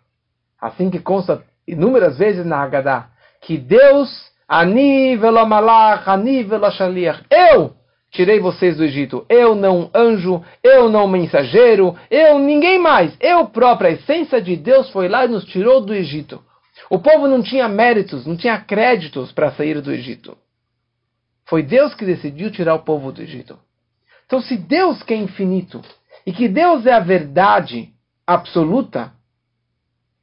[0.60, 3.08] assim que consta inúmeras vezes na Haggadah,
[3.40, 4.10] que Deus,
[4.48, 7.74] Ani velomalach, Ani velashaliach, eu
[8.10, 13.90] tirei vocês do Egito, eu não anjo, eu não mensageiro, eu ninguém mais, eu próprio,
[13.90, 16.42] a essência de Deus foi lá e nos tirou do Egito.
[16.90, 20.36] O povo não tinha méritos, não tinha créditos para sair do Egito.
[21.46, 23.58] Foi Deus que decidiu tirar o povo do Egito.
[24.26, 25.80] Então, se Deus que é infinito
[26.26, 27.92] e que Deus é a verdade
[28.26, 29.12] absoluta,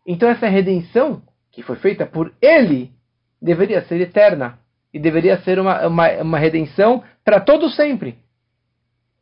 [0.06, 2.92] então essa redenção que foi feita por Ele
[3.42, 4.60] deveria ser eterna
[4.94, 8.18] e deveria ser uma, uma, uma redenção para todo sempre.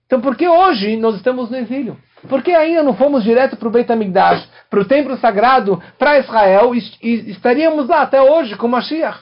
[0.06, 1.98] Então, por que hoje nós estamos no exílio?
[2.28, 6.18] Por que ainda não fomos direto para o Beit HaMikdash, para o templo sagrado, para
[6.18, 9.20] Israel, e, e estaríamos lá até hoje com Mashiach?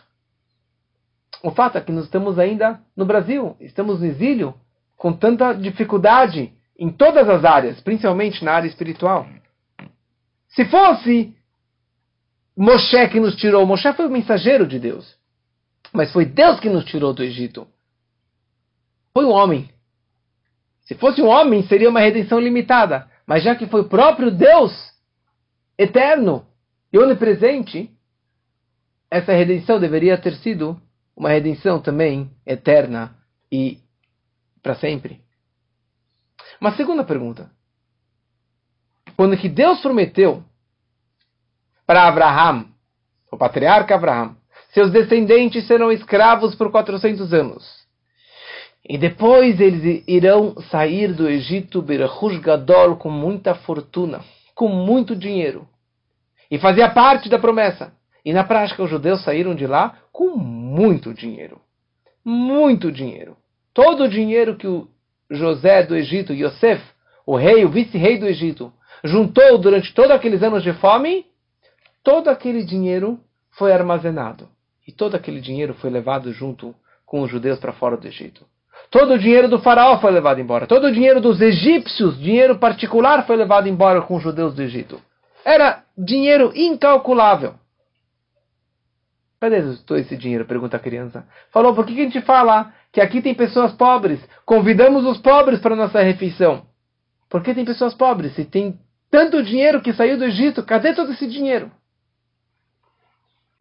[1.43, 4.55] O fato é que nós estamos ainda no Brasil, estamos no exílio,
[4.95, 9.27] com tanta dificuldade em todas as áreas, principalmente na área espiritual.
[10.49, 11.35] Se fosse
[12.55, 15.15] Moshe que nos tirou, Moshe foi o mensageiro de Deus,
[15.93, 17.67] mas foi Deus que nos tirou do Egito.
[19.13, 19.69] Foi um homem.
[20.81, 24.71] Se fosse um homem, seria uma redenção limitada, mas já que foi o próprio Deus,
[25.77, 26.45] eterno
[26.91, 27.91] e onipresente,
[29.09, 30.79] essa redenção deveria ter sido
[31.15, 33.15] uma redenção também eterna
[33.51, 33.79] e
[34.61, 35.26] para sempre.
[36.59, 37.49] Uma segunda pergunta.
[39.15, 40.43] Quando que Deus prometeu
[41.85, 42.65] para Abraham,
[43.31, 44.35] o patriarca Abraham,
[44.73, 47.87] seus descendentes serão escravos por 400 anos.
[48.87, 54.21] E depois eles irão sair do Egito Berachush Gadol com muita fortuna,
[54.55, 55.67] com muito dinheiro.
[56.49, 57.93] E fazia parte da promessa.
[58.23, 61.59] E na prática os judeus saíram de lá com muito dinheiro.
[62.23, 63.35] Muito dinheiro
[63.77, 64.87] todo o dinheiro que o
[65.29, 66.81] José do Egito, Yosef,
[67.25, 68.71] o rei, o vice-rei do Egito,
[69.03, 71.25] juntou durante todos aqueles anos de fome,
[72.03, 73.19] todo aquele dinheiro
[73.51, 74.47] foi armazenado.
[74.87, 76.73] E todo aquele dinheiro foi levado junto
[77.05, 78.45] com os judeus para fora do Egito.
[78.89, 80.65] Todo o dinheiro do faraó foi levado embora.
[80.65, 85.01] Todo o dinheiro dos egípcios, dinheiro particular, foi levado embora com os judeus do Egito.
[85.43, 87.55] Era dinheiro incalculável.
[89.39, 90.45] Cadê todo esse dinheiro?
[90.45, 91.27] Pergunta a criança.
[91.51, 94.19] Falou, por que a gente fala que aqui tem pessoas pobres?
[94.43, 96.65] Convidamos os pobres para nossa refeição.
[97.29, 98.33] Por que tem pessoas pobres?
[98.33, 98.79] Se tem
[99.11, 101.71] tanto dinheiro que saiu do Egito, cadê todo esse dinheiro?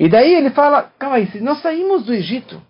[0.00, 2.62] E daí ele fala, calma aí, se nós saímos do Egito,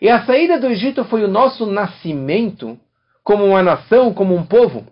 [0.00, 2.80] e a saída do Egito foi o nosso nascimento
[3.22, 4.86] como uma nação, como um povo,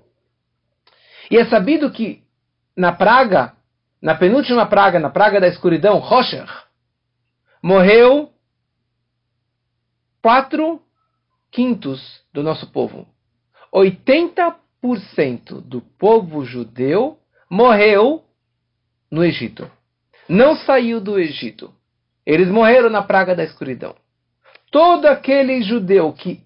[1.30, 2.22] e é sabido que
[2.76, 3.54] na praga,
[4.02, 6.46] na penúltima praga, na praga da escuridão, Rosher,
[7.62, 8.30] morreu
[10.20, 10.82] quatro
[11.50, 13.06] quintos do nosso povo.
[13.74, 17.18] 80% do povo judeu
[17.50, 18.22] morreu
[19.10, 19.70] no Egito.
[20.28, 21.72] Não saiu do Egito.
[22.24, 23.94] Eles morreram na praga da escuridão.
[24.70, 26.40] Todo aquele judeu que,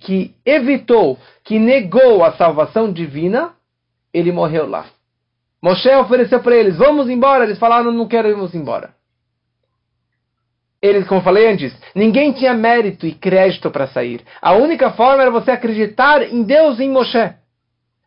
[0.00, 3.54] que evitou, que negou a salvação divina,
[4.12, 4.86] ele morreu lá.
[5.62, 7.44] Moshe ofereceu para eles: vamos embora.
[7.44, 8.97] Eles falaram: não quero irmos embora
[10.80, 14.22] eles, como falei antes, ninguém tinha mérito e crédito para sair.
[14.40, 17.34] A única forma era você acreditar em Deus e em Moshe.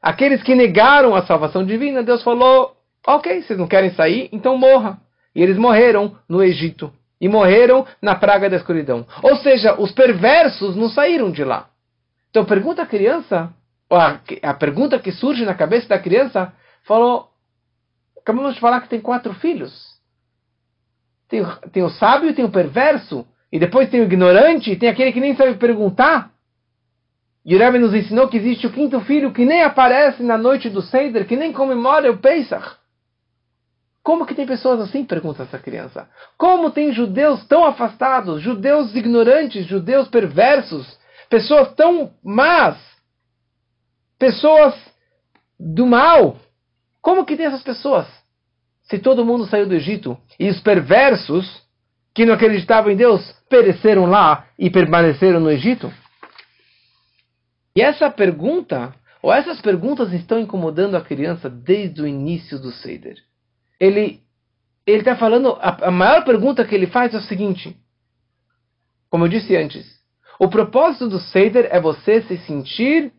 [0.01, 4.99] Aqueles que negaram a salvação divina, Deus falou: Ok, vocês não querem sair, então morra.
[5.35, 6.91] E eles morreram no Egito.
[7.19, 9.05] E morreram na praga da escuridão.
[9.21, 11.67] Ou seja, os perversos não saíram de lá.
[12.29, 13.53] Então pergunta à criança:
[13.91, 16.53] a, a pergunta que surge na cabeça da criança,
[16.83, 17.29] falou,
[18.17, 19.90] acabamos de falar que tem quatro filhos.
[21.31, 21.41] Tem,
[21.71, 25.21] tem o sábio, tem o perverso, e depois tem o ignorante, e tem aquele que
[25.21, 26.29] nem sabe perguntar.
[27.45, 30.69] E o Rebbe nos ensinou que existe o quinto filho que nem aparece na noite
[30.69, 32.75] do Seder, que nem comemora o Pesach.
[34.03, 35.05] Como que tem pessoas assim?
[35.05, 36.09] Pergunta essa criança.
[36.37, 42.77] Como tem judeus tão afastados, judeus ignorantes, judeus perversos, pessoas tão más,
[44.19, 44.75] pessoas
[45.57, 46.35] do mal.
[47.01, 48.20] Como que tem essas pessoas?
[48.91, 51.63] Se todo mundo saiu do Egito e os perversos
[52.13, 55.91] que não acreditavam em Deus pereceram lá e permaneceram no Egito?
[57.73, 63.15] E essa pergunta, ou essas perguntas estão incomodando a criança desde o início do Seder.
[63.79, 64.19] Ele
[64.85, 67.77] ele está falando, a, a maior pergunta que ele faz é o seguinte:
[69.09, 69.87] como eu disse antes,
[70.37, 73.13] o propósito do Seder é você se sentir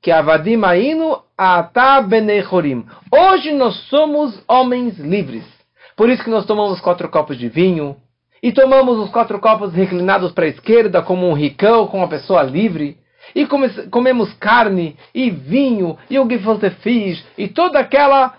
[0.00, 2.86] que avadim ainu ata benechorim.
[3.10, 5.44] Hoje nós somos homens livres.
[5.96, 7.96] Por isso que nós tomamos quatro copos de vinho
[8.42, 12.42] e tomamos os quatro copos reclinados para a esquerda como um ricão, como uma pessoa
[12.42, 12.96] livre.
[13.34, 18.38] E come, comemos carne e vinho e o gefilte fish e toda aquela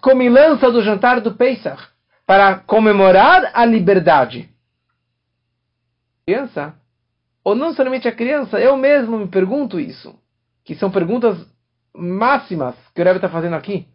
[0.00, 1.82] comilança do jantar do Pesach
[2.26, 4.48] para comemorar a liberdade.
[6.24, 6.74] Criança,
[7.42, 10.14] ou não somente a criança, eu mesmo me pergunto isso,
[10.64, 11.36] que são perguntas
[11.94, 13.86] máximas que o Rebbe está fazendo aqui.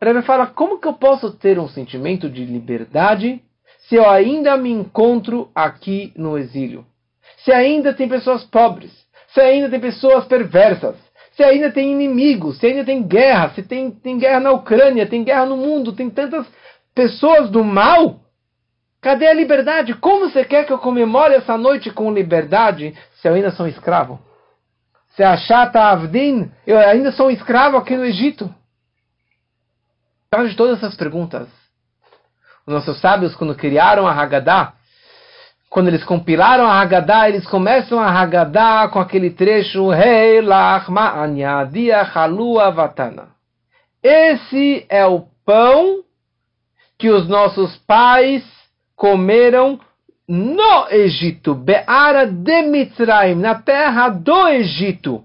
[0.00, 3.42] O Rebbe fala, como que eu posso ter um sentimento de liberdade
[3.88, 6.84] se eu ainda me encontro aqui no exílio?
[7.38, 8.92] Se ainda tem pessoas pobres,
[9.28, 10.96] se ainda tem pessoas perversas,
[11.32, 15.24] se ainda tem inimigos, se ainda tem guerra, se tem, tem guerra na Ucrânia, tem
[15.24, 16.46] guerra no mundo, tem tantas
[16.94, 18.20] pessoas do mal.
[19.00, 19.94] Cadê a liberdade?
[19.94, 24.18] Como você quer que eu comemore essa noite com liberdade se eu ainda sou escravo?
[25.10, 28.52] Se a chata Avdin, eu ainda sou escravo aqui no Egito.
[30.30, 31.48] Por de todas essas perguntas,
[32.64, 34.74] os nossos sábios, quando criaram a Haggadah,
[35.68, 40.40] quando eles compilaram a Haggadah, eles começam a Haggadah com aquele trecho Hey
[42.72, 43.28] Vatana.
[44.02, 46.02] Esse é o pão
[46.98, 48.44] que os nossos pais
[48.94, 49.80] comeram
[50.30, 55.24] no Egito, Beara de Mitzrayim, na terra do Egito,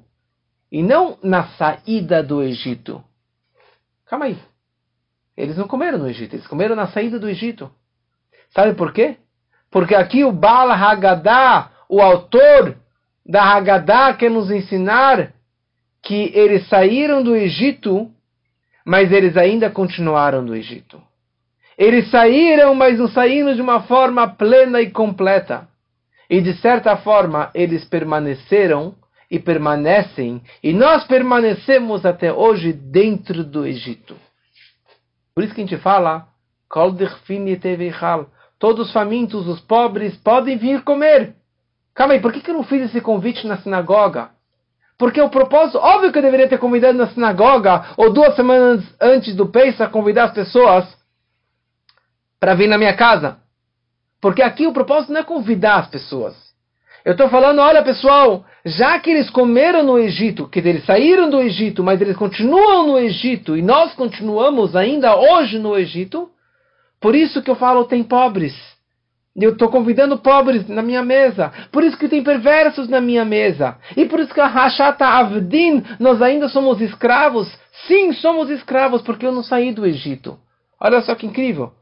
[0.71, 3.03] e não na saída do Egito.
[4.07, 4.39] Calma aí.
[5.37, 7.69] Eles não comeram no Egito, eles comeram na saída do Egito.
[8.49, 9.17] Sabe por quê?
[9.69, 12.75] Porque aqui o Bala Haggadah, o autor
[13.23, 15.33] da Haggadah, quer nos ensinar
[16.01, 18.11] que eles saíram do Egito,
[18.83, 20.99] mas eles ainda continuaram no Egito.
[21.77, 25.67] Eles saíram, mas não saíram de uma forma plena e completa.
[26.29, 28.95] E de certa forma, eles permaneceram
[29.29, 34.15] e permanecem, e nós permanecemos até hoje dentro do Egito.
[35.33, 36.27] Por isso que a gente fala,
[38.59, 41.35] todos os famintos, os pobres, podem vir comer.
[41.93, 44.29] Calma aí, por que, que eu não fiz esse convite na sinagoga?
[44.97, 49.35] Porque o propósito, óbvio que eu deveria ter convidado na sinagoga, ou duas semanas antes
[49.35, 50.85] do Pesach, convidar as pessoas
[52.45, 53.38] para vir na minha casa.
[54.21, 56.36] Porque aqui o propósito não é convidar as pessoas.
[57.03, 61.41] Eu estou falando, olha pessoal, já que eles comeram no Egito, que eles saíram do
[61.41, 66.29] Egito, mas eles continuam no Egito, e nós continuamos ainda hoje no Egito,
[67.01, 68.53] por isso que eu falo, tem pobres.
[69.36, 71.51] Eu estou convidando pobres na minha mesa.
[71.71, 73.75] Por isso que tem perversos na minha mesa.
[73.97, 77.51] E por isso que a Hashata Avdin, nós ainda somos escravos.
[77.88, 80.38] Sim, somos escravos, porque eu não saí do Egito.
[80.79, 81.73] Olha só que incrível.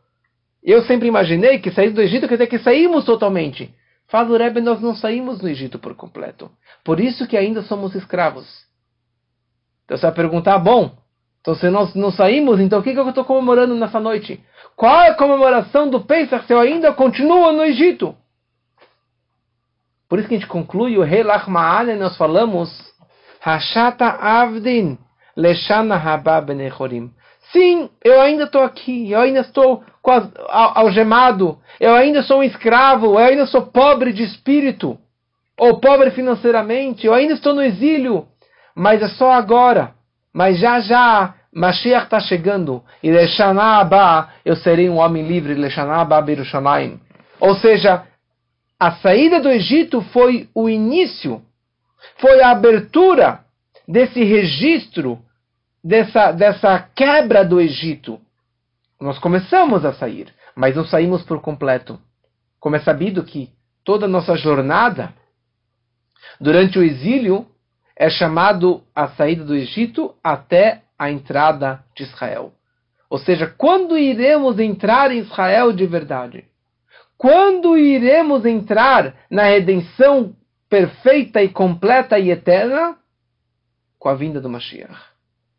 [0.64, 3.74] Eu sempre imaginei que sair do Egito quer dizer que saímos totalmente.
[4.08, 6.50] Fala o Rebbe, nós não saímos do Egito por completo.
[6.84, 8.48] Por isso que ainda somos escravos.
[9.84, 10.96] Então você vai perguntar, bom,
[11.42, 14.42] então se nós não saímos, então o que, que eu estou comemorando nessa noite?
[14.76, 18.16] Qual é a comemoração do Pesach se eu ainda continuo no Egito?
[20.08, 22.70] Por isso que a gente conclui o Rei Lachmaale, nós falamos
[23.42, 24.98] Hashata Avdin
[25.36, 27.12] Leshana Haba Benechorim.
[27.54, 29.84] Sim, eu ainda estou aqui, eu ainda estou
[30.50, 34.98] algemado, eu ainda sou um escravo, eu ainda sou pobre de espírito,
[35.58, 38.26] ou pobre financeiramente, eu ainda estou no exílio,
[38.76, 39.92] mas é só agora.
[40.34, 47.00] Mas já já, Mashiach está chegando, e Leshaná eu serei um homem livre, Leshaná Berushalayim.
[47.40, 48.04] Ou seja,
[48.80, 51.40] a saída do Egito foi o início,
[52.18, 53.42] foi a abertura
[53.88, 55.20] desse registro
[55.84, 58.20] dessa, dessa quebra do Egito.
[59.00, 62.00] Nós começamos a sair, mas não saímos por completo.
[62.60, 63.50] Como é sabido que
[63.84, 65.14] toda nossa jornada
[66.40, 67.46] durante o exílio
[67.96, 72.54] é chamado a saída do Egito até a entrada de Israel.
[73.10, 76.46] Ou seja, quando iremos entrar em Israel de verdade?
[77.18, 80.36] Quando iremos entrar na redenção
[80.70, 82.98] perfeita e completa e eterna?
[84.00, 85.13] Com a vinda do Mashiach.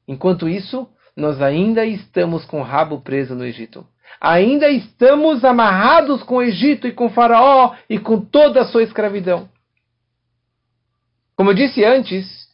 [0.07, 3.86] Enquanto isso, nós ainda estamos com o rabo preso no Egito.
[4.20, 8.82] Ainda estamos amarrados com o Egito e com o Faraó e com toda a sua
[8.82, 9.48] escravidão.
[11.36, 12.48] Como eu disse antes,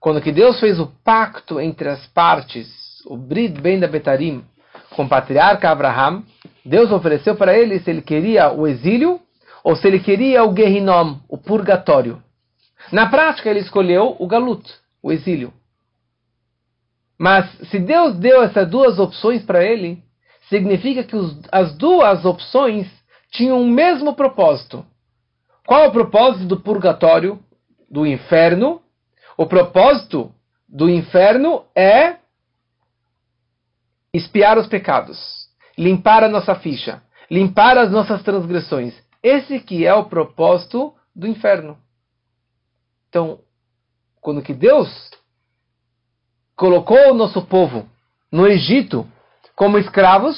[0.00, 2.68] quando que Deus fez o pacto entre as partes,
[3.06, 4.44] o Brit Ben da Betarim,
[4.90, 6.22] com o patriarca Abraham,
[6.64, 9.20] Deus ofereceu para ele se ele queria o exílio
[9.62, 12.22] ou se ele queria o Gehinom, o purgatório.
[12.92, 14.62] Na prática, ele escolheu o Galut,
[15.02, 15.52] o exílio.
[17.18, 20.02] Mas se Deus deu essas duas opções para ele,
[20.48, 22.86] significa que os, as duas opções
[23.30, 24.84] tinham o mesmo propósito.
[25.66, 27.38] Qual é o propósito do purgatório,
[27.90, 28.82] do inferno?
[29.36, 30.32] O propósito
[30.68, 32.16] do inferno é
[34.12, 35.18] espiar os pecados,
[35.76, 38.94] limpar a nossa ficha, limpar as nossas transgressões.
[39.22, 41.78] Esse que é o propósito do inferno.
[43.08, 43.40] Então,
[44.20, 44.88] quando que Deus
[46.56, 47.88] colocou o nosso povo
[48.30, 49.06] no Egito
[49.54, 50.36] como escravos,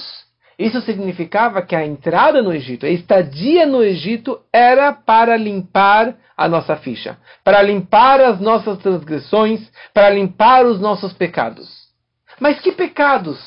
[0.59, 6.49] isso significava que a entrada no Egito, a estadia no Egito, era para limpar a
[6.49, 11.69] nossa ficha, para limpar as nossas transgressões, para limpar os nossos pecados.
[12.41, 13.39] Mas que pecados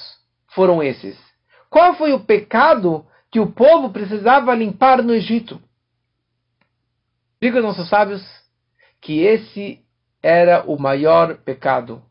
[0.47, 1.17] foram esses?
[1.70, 5.61] Qual foi o pecado que o povo precisava limpar no Egito?
[7.41, 8.24] Diga nossos sábios
[9.01, 9.80] que esse
[10.22, 12.03] era o maior pecado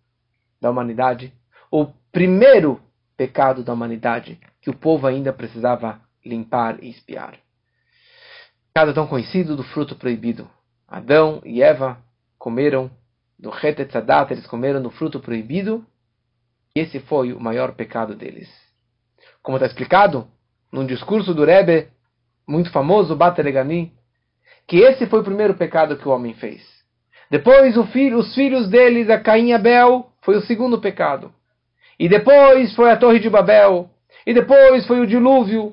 [0.60, 1.32] da humanidade,
[1.70, 2.80] o primeiro
[3.16, 7.38] pecado da humanidade que o povo ainda precisava limpar e espiar.
[8.72, 10.48] Pecado tão conhecido do fruto proibido.
[10.86, 11.98] Adão e Eva
[12.38, 12.90] comeram
[13.38, 15.84] do Hetetzadat, eles comeram do fruto proibido,
[16.74, 18.48] e esse foi o maior pecado deles.
[19.42, 20.26] Como está explicado
[20.72, 21.88] num discurso do Rebbe,
[22.46, 23.92] muito famoso, Batelegani,
[24.66, 26.62] que esse foi o primeiro pecado que o homem fez.
[27.30, 31.32] Depois filho, os filhos deles, a Caim e Abel, foi o segundo pecado.
[31.98, 33.88] E depois foi a Torre de Babel.
[34.26, 35.72] E depois foi o dilúvio.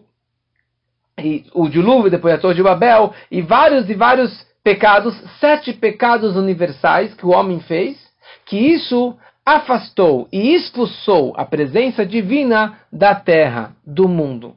[1.19, 3.13] E o dilúvio, depois a Torre de Babel.
[3.29, 7.97] E vários e vários pecados, sete pecados universais que o homem fez,
[8.45, 14.55] que isso afastou e expulsou a presença divina da terra, do mundo.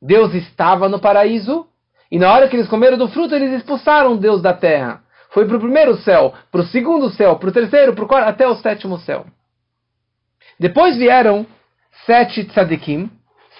[0.00, 1.66] Deus estava no paraíso,
[2.12, 5.00] e na hora que eles comeram do fruto, eles expulsaram Deus da terra.
[5.30, 8.28] Foi para o primeiro céu, para o segundo céu, para o terceiro, para o quarto,
[8.28, 9.24] até o sétimo céu.
[10.58, 11.46] Depois vieram
[12.06, 13.10] sete tzadikim,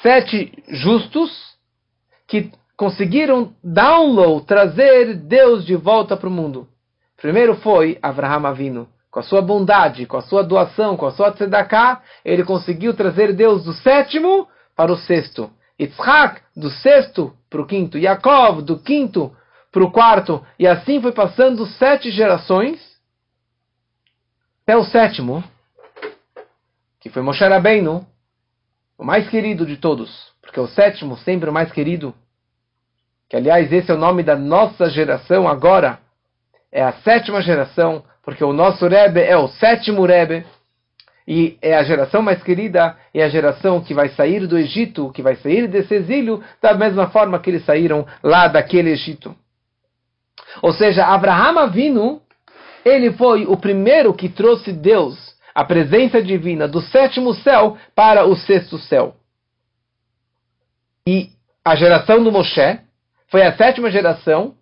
[0.03, 1.30] sete justos,
[2.26, 6.68] que conseguiram download, trazer Deus de volta para o mundo.
[7.16, 8.89] Primeiro foi Avraham Avinu.
[9.11, 13.32] Com a sua bondade, com a sua doação, com a sua tzedakah, ele conseguiu trazer
[13.32, 15.51] Deus do sétimo para o sexto.
[15.80, 17.99] Yitzhak, do sexto para o quinto.
[17.99, 19.34] Yaakov, do quinto
[19.72, 20.45] para o quarto.
[20.59, 22.78] E assim foi passando sete gerações.
[24.62, 25.43] Até o sétimo,
[27.01, 28.05] que foi Moshe Rabbeinu,
[28.99, 32.15] o mais querido de todos, porque é o sétimo sempre o mais querido,
[33.29, 36.01] que aliás esse é o nome da nossa geração agora,
[36.73, 40.45] é a sétima geração, porque o nosso Rebbe é o sétimo Rebbe,
[41.27, 45.23] e é a geração mais querida, é a geração que vai sair do Egito, que
[45.23, 49.37] vai sair desse exílio, da mesma forma que eles saíram lá daquele Egito.
[50.63, 52.23] Ou seja, Abraham Avinu,
[52.83, 55.28] ele foi o primeiro que trouxe Deus
[55.59, 59.17] a presença divina do sétimo céu para o sexto céu.
[61.05, 61.31] E
[61.65, 62.79] a geração do Moshe
[63.27, 64.55] foi a sétima geração,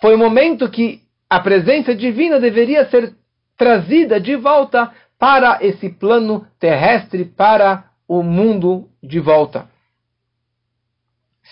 [0.00, 3.12] foi o momento que a presença divina deveria ser
[3.56, 9.68] trazida de volta para esse plano terrestre, para o mundo de volta.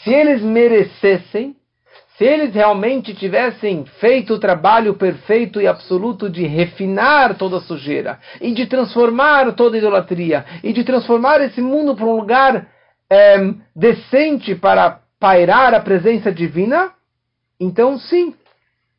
[0.04, 1.56] Se eles merecessem,
[2.16, 8.20] se eles realmente tivessem feito o trabalho perfeito e absoluto de refinar toda a sujeira,
[8.40, 12.68] e de transformar toda a idolatria, e de transformar esse mundo para um lugar
[13.10, 13.36] é,
[13.74, 16.92] decente para pairar a presença divina,
[17.58, 18.34] então sim,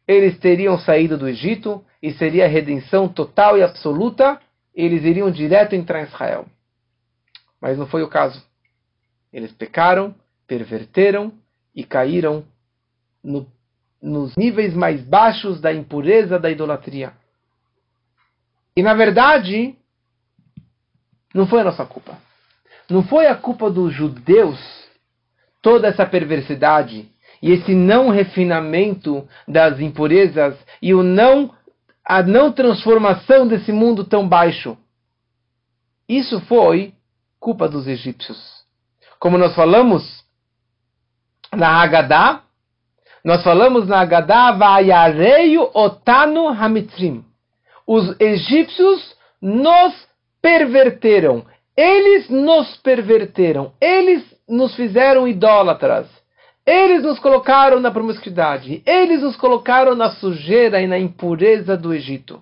[0.08, 4.40] eles teriam saído do Egito e seria a redenção total e absoluta,
[4.74, 6.46] eles iriam direto entrar em Israel.
[7.62, 8.44] Mas não foi o caso.
[9.32, 10.14] Eles pecaram,
[10.46, 11.32] perverteram
[11.74, 12.44] e caíram
[13.26, 13.48] no,
[14.02, 17.14] nos níveis mais baixos da impureza da idolatria.
[18.78, 19.76] E na verdade,
[21.34, 22.18] não foi a nossa culpa.
[22.90, 24.60] Não foi a culpa dos judeus
[25.62, 27.10] toda essa perversidade
[27.42, 31.54] e esse não refinamento das impurezas e o não
[32.06, 34.78] a não transformação desse mundo tão baixo.
[36.08, 36.94] Isso foi
[37.40, 38.64] culpa dos egípcios.
[39.20, 40.24] Como nós falamos
[41.52, 42.45] na Haggadah,
[43.26, 47.26] nós falamos na Haggadah, Vayareio Otanu Hamitrim.
[47.88, 49.96] Os egípcios nos
[50.40, 51.44] perverteram.
[51.76, 53.74] Eles nos perverteram.
[53.82, 56.08] Eles nos fizeram idólatras.
[56.64, 58.84] Eles nos colocaram na promiscuidade.
[58.86, 62.40] Eles nos colocaram na sujeira e na impureza do Egito.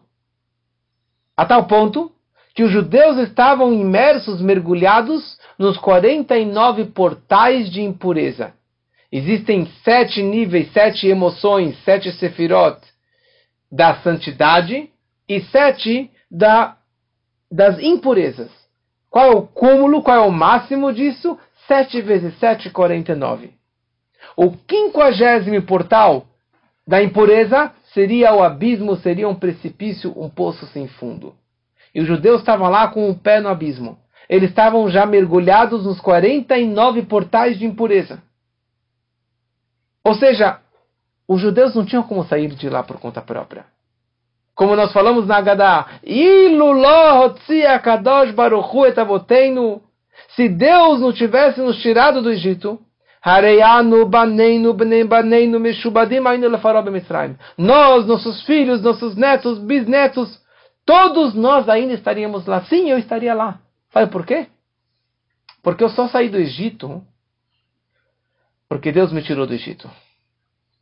[1.37, 2.11] A tal ponto
[2.53, 8.53] que os judeus estavam imersos, mergulhados nos 49 portais de impureza.
[9.15, 12.79] Existem sete níveis, sete emoções, sete sefirot
[13.71, 14.89] da santidade
[15.29, 16.77] e sete da,
[17.51, 18.49] das impurezas.
[19.11, 21.37] Qual é o cúmulo, qual é o máximo disso?
[21.67, 23.51] Sete vezes sete, quarenta e nove.
[24.35, 26.25] O quinquagésimo portal
[26.87, 31.35] da impureza seria o abismo, seria um precipício, um poço sem fundo.
[31.93, 33.95] E os judeus estavam lá com o pé no abismo.
[34.27, 38.19] Eles estavam já mergulhados nos 49 portais de impureza.
[40.03, 40.59] Ou seja,
[41.27, 43.65] os judeus não tinham como sair de lá por conta própria.
[44.55, 45.87] Como nós falamos na Haggadah,
[50.35, 52.79] se Deus não tivesse nos tirado do Egito,
[57.57, 60.39] nós, nossos filhos, nossos netos, bisnetos,
[60.85, 62.61] todos nós ainda estaríamos lá.
[62.65, 63.59] Sim, eu estaria lá.
[63.91, 64.47] Sabe por quê?
[65.63, 67.01] Porque eu só saí do Egito
[68.67, 69.89] porque Deus me tirou do Egito.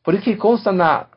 [0.03, 1.07] Por isso que consta na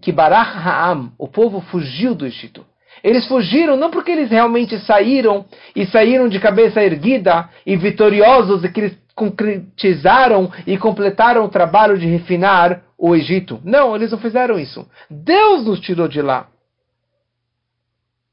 [0.00, 2.64] que Barach Ha'am, o povo fugiu do Egito.
[3.02, 5.44] Eles fugiram não porque eles realmente saíram
[5.74, 11.98] e saíram de cabeça erguida e vitoriosos e que eles concretizaram e completaram o trabalho
[11.98, 13.60] de refinar o Egito.
[13.64, 14.88] Não, eles não fizeram isso.
[15.10, 16.46] Deus nos tirou de lá.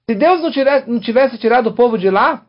[0.07, 2.43] Se Deus não tivesse, não tivesse tirado o povo de lá,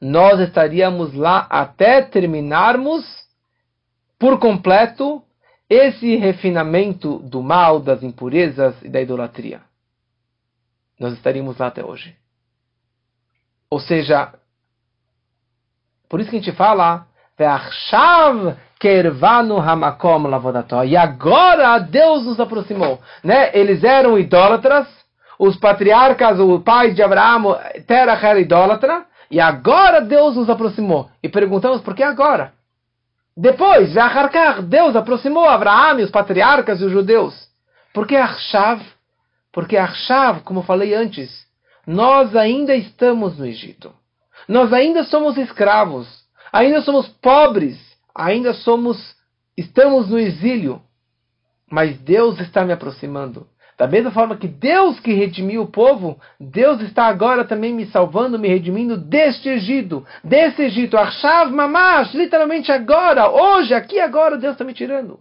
[0.00, 3.04] nós estaríamos lá até terminarmos
[4.20, 5.24] por completo
[5.68, 9.62] esse refinamento do mal, das impurezas e da idolatria.
[10.98, 12.14] Nós estaríamos lá até hoje.
[13.70, 14.34] Ou seja,
[16.06, 17.06] por isso que a gente fala,
[20.84, 23.00] e agora Deus nos aproximou.
[23.24, 23.56] Né?
[23.56, 24.86] Eles eram idólatras,
[25.38, 31.08] os patriarcas, o pai de Abraão, Terah era idólatra, e agora Deus nos aproximou.
[31.22, 32.59] E perguntamos por que agora?
[33.36, 33.94] Depois,
[34.68, 37.48] Deus aproximou Abraão e os patriarcas e os judeus.
[37.92, 38.82] Por que Arshav?
[39.52, 41.46] Porque Arshav, como falei antes,
[41.86, 43.92] nós ainda estamos no Egito.
[44.48, 46.08] Nós ainda somos escravos,
[46.52, 47.78] ainda somos pobres,
[48.14, 49.16] ainda somos
[49.56, 50.82] estamos no exílio.
[51.70, 53.46] Mas Deus está me aproximando.
[53.80, 58.38] Da mesma forma que Deus que redimiu o povo, Deus está agora também me salvando,
[58.38, 64.66] me redimindo deste Egito, desse Egito, Arshav Mamash, literalmente agora, hoje, aqui agora, Deus está
[64.66, 65.18] me tirando.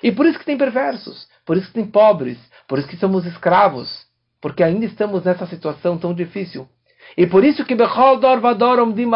[0.00, 2.38] E por isso que tem perversos, por isso que tem pobres,
[2.68, 4.06] por isso que somos escravos,
[4.40, 6.68] porque ainda estamos nessa situação tão difícil.
[7.16, 9.10] E por isso que Bechol Dor Vador Omdim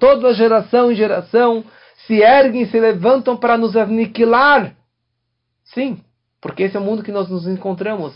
[0.00, 1.62] toda geração em geração
[2.08, 4.74] se erguem, se levantam para nos aniquilar.
[5.62, 6.02] Sim,
[6.44, 8.12] porque esse é o mundo que nós nos encontramos.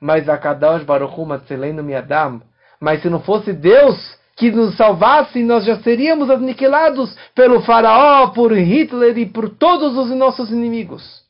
[0.00, 2.40] Mas a Kadosh Baruch Matzelenu Miadam.
[2.80, 8.56] Mas se não fosse Deus que nos salvasse, nós já seríamos aniquilados pelo faraó, por
[8.56, 11.24] Hitler e por todos os nossos inimigos.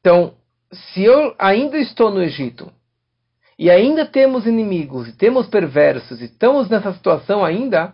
[0.00, 0.32] Então,
[0.72, 2.72] se eu ainda estou no Egito,
[3.58, 7.92] e ainda temos inimigos, e temos perversos, e estamos nessa situação ainda,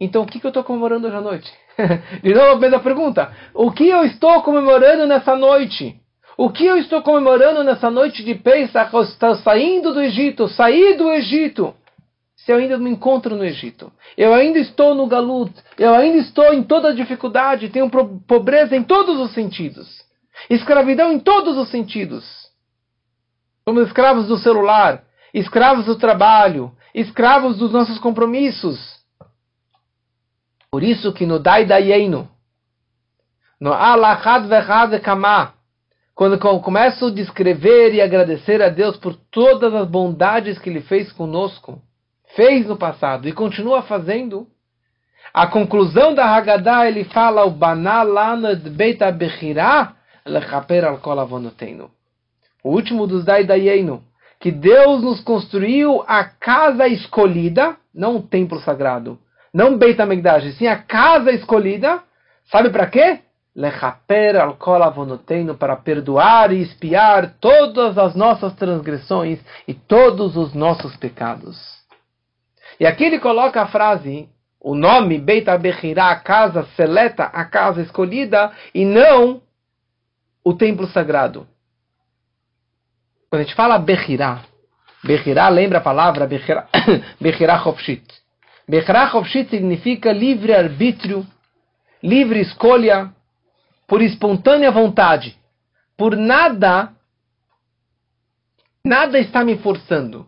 [0.00, 1.52] então o que, que eu estou comemorando hoje à noite?
[2.22, 3.30] De novo a mesma pergunta.
[3.52, 6.01] O que eu estou comemorando nessa noite?
[6.42, 8.92] O que eu estou comemorando nessa noite de Pesach?
[8.92, 11.72] Eu estou saindo do Egito, saí do Egito.
[12.34, 16.52] Se eu ainda me encontro no Egito, eu ainda estou no Galut, eu ainda estou
[16.52, 17.88] em toda dificuldade, tenho
[18.26, 19.88] pobreza em todos os sentidos,
[20.50, 22.24] escravidão em todos os sentidos.
[23.64, 28.80] Somos escravos do celular, escravos do trabalho, escravos dos nossos compromissos.
[30.72, 32.28] Por isso que no Dai Dayeinu,
[33.60, 35.61] no Alachad Vechad Kamah,
[36.22, 41.10] quando começo a descrever e agradecer a Deus por todas as bondades que Ele fez
[41.10, 41.82] conosco,
[42.36, 44.46] fez no passado e continua fazendo,
[45.34, 51.00] a conclusão da Haggadah ele fala o banalana beita bechirá lechaper al
[52.62, 54.00] O último dos Daidayenu,
[54.38, 59.18] que Deus nos construiu a casa escolhida, não o templo sagrado,
[59.52, 62.00] não Beit HaMikdash, sim a casa escolhida,
[62.44, 63.18] sabe para quê?
[63.54, 69.38] Lechaper al kol avonoteinu, para perdoar e espiar todas as nossas transgressões
[69.68, 71.58] e todos os nossos pecados.
[72.80, 74.28] E aqui ele coloca a frase,
[74.60, 79.42] o nome Beit Abechirá, a casa seleta, a casa escolhida, e não
[80.44, 81.46] o templo sagrado.
[83.28, 84.42] Quando a gente fala Bechirá,
[85.04, 88.04] Bechirá lembra a palavra Bechirá Chofshit.
[88.68, 91.26] Bechirá Chofshit significa livre-arbítrio,
[92.02, 93.12] livre escolha,
[93.86, 95.38] por espontânea vontade.
[95.96, 96.92] Por nada,
[98.84, 100.26] nada está me forçando.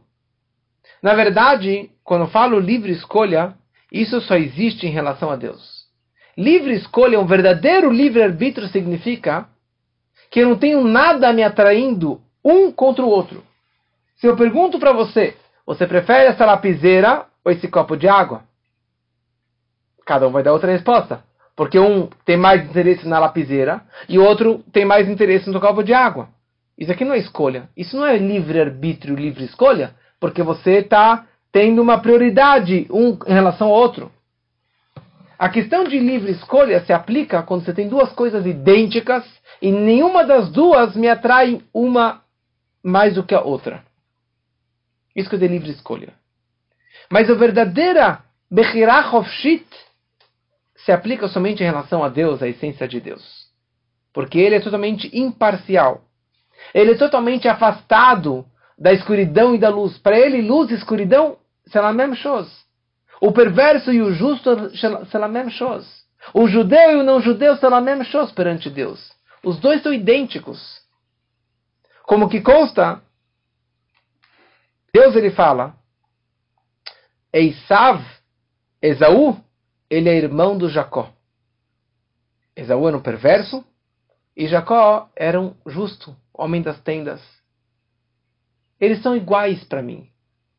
[1.03, 3.55] Na verdade, quando falo livre escolha,
[3.91, 5.85] isso só existe em relação a Deus.
[6.37, 9.49] Livre escolha, um verdadeiro livre-arbítrio significa
[10.31, 13.45] que eu não tenho nada me atraindo um contra o outro.
[14.17, 15.37] Se eu pergunto para você,
[15.67, 18.43] você prefere essa lapiseira ou esse copo de água?
[20.05, 21.23] Cada um vai dar outra resposta.
[21.57, 25.83] Porque um tem mais interesse na lapiseira e o outro tem mais interesse no copo
[25.83, 26.29] de água.
[26.77, 27.69] Isso aqui não é escolha.
[27.77, 29.95] Isso não é livre-arbítrio, livre escolha.
[30.19, 34.11] Porque você está tendo uma prioridade um em relação ao outro.
[35.39, 39.25] A questão de livre escolha se aplica quando você tem duas coisas idênticas
[39.61, 42.23] e nenhuma das duas me atrai uma
[42.83, 43.85] mais do que a outra.
[45.15, 46.13] Isso que é livre escolha.
[47.11, 49.67] Mas a verdadeira Bechirah Hofshit
[50.85, 53.49] se aplica somente em relação a Deus, a essência de Deus.
[54.13, 56.03] Porque ele é totalmente imparcial.
[56.75, 58.47] Ele é totalmente afastado
[58.79, 59.97] da escuridão e da luz.
[59.99, 62.51] Para ele, luz e escuridão, c'est la même chose.
[63.21, 65.87] O perverso e o justo, c'est la même chose.
[66.33, 69.13] O judeu e o não judeu, c'est la même chose perante Deus.
[69.43, 70.81] Os dois são idênticos.
[72.03, 73.01] Como que consta,
[74.93, 75.75] Deus ele fala,
[77.33, 78.05] Eisav,
[78.83, 79.44] Esaú,
[79.95, 81.11] ele é irmão do Jacó.
[82.57, 83.65] Esaú era um perverso
[84.37, 87.23] e Jacó era um justo, homem das tendas.
[88.81, 90.09] Eles são iguais para mim.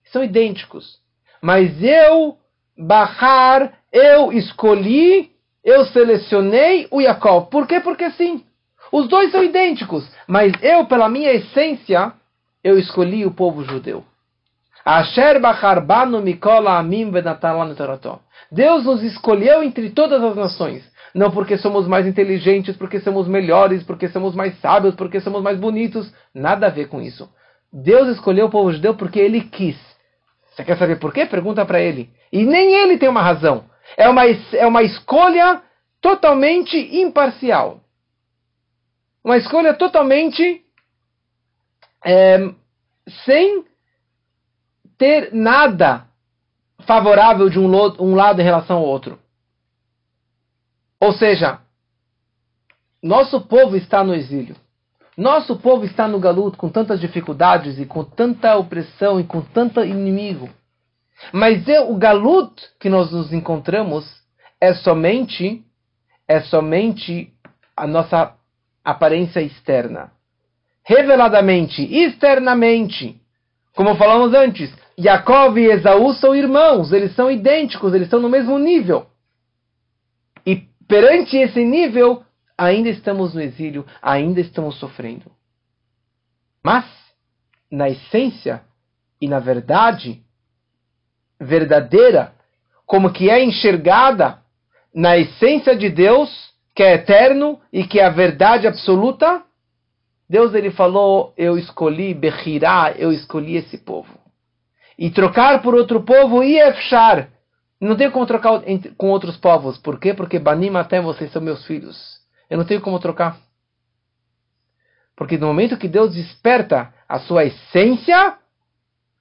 [0.06, 1.00] São idênticos.
[1.42, 2.38] Mas eu,
[2.78, 5.32] Bahar, eu escolhi,
[5.64, 7.42] eu selecionei o Jacó.
[7.42, 7.82] Por quê?
[7.82, 8.46] Porque sim.
[8.90, 10.10] Os dois são idênticos.
[10.28, 12.14] Mas eu, pela minha essência,
[12.64, 14.06] eu escolhi o povo judeu.
[14.86, 18.20] Asher Bahar Banu Mikola Amim Venatalan Torató.
[18.52, 20.88] Deus nos escolheu entre todas as nações.
[21.14, 25.58] Não porque somos mais inteligentes, porque somos melhores, porque somos mais sábios, porque somos mais
[25.58, 26.14] bonitos.
[26.34, 27.28] Nada a ver com isso.
[27.74, 29.78] Deus escolheu o povo judeu porque ele quis.
[30.52, 31.26] Você quer saber por quê?
[31.26, 32.10] Pergunta para ele.
[32.32, 33.66] E nem ele tem uma razão.
[33.98, 35.62] É uma, é uma escolha
[36.00, 37.82] totalmente imparcial.
[39.24, 40.62] Uma escolha totalmente
[42.06, 42.50] é,
[43.26, 43.66] sem
[44.98, 46.06] ter nada
[46.86, 47.70] favorável de um,
[48.00, 49.20] um lado em relação ao outro.
[51.00, 51.60] Ou seja,
[53.02, 54.56] nosso povo está no exílio.
[55.18, 59.84] Nosso povo está no galuto com tantas dificuldades e com tanta opressão e com tanto
[59.84, 60.50] inimigo.
[61.32, 64.06] Mas o galuto que nós nos encontramos
[64.60, 65.64] é somente
[66.28, 67.32] é somente
[67.78, 68.34] a nossa
[68.84, 70.12] aparência externa.
[70.84, 73.22] Reveladamente, externamente,
[73.76, 78.58] como falamos antes, Jacob e Esaú são irmãos, eles são idênticos, eles estão no mesmo
[78.58, 79.08] nível.
[80.46, 82.24] E perante esse nível,
[82.58, 85.30] ainda estamos no exílio, ainda estamos sofrendo.
[86.64, 86.86] Mas,
[87.70, 88.64] na essência
[89.20, 90.24] e na verdade
[91.40, 92.34] verdadeira,
[92.86, 94.40] como que é enxergada
[94.94, 99.44] na essência de Deus, que é eterno e que é a verdade absoluta,
[100.30, 104.25] Deus ele falou: Eu escolhi Bechirá, eu escolhi esse povo
[104.98, 107.30] e trocar por outro povo e efchar.
[107.80, 108.62] Não tenho como trocar
[108.98, 109.78] com outros povos.
[109.78, 110.14] Por quê?
[110.14, 112.20] Porque Banim até vocês são meus filhos.
[112.50, 113.38] Eu não tenho como trocar.
[115.16, 118.38] Porque no momento que Deus desperta a sua essência,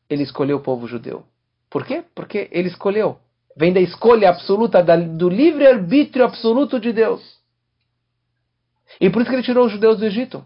[0.09, 1.25] ele escolheu o povo judeu.
[1.71, 2.05] Por quê?
[2.15, 3.19] Porque ele escolheu.
[3.57, 7.23] Vem da escolha absoluta, do livre-arbítrio absoluto de Deus.
[9.01, 10.45] E por isso que ele tirou os judeus do Egito.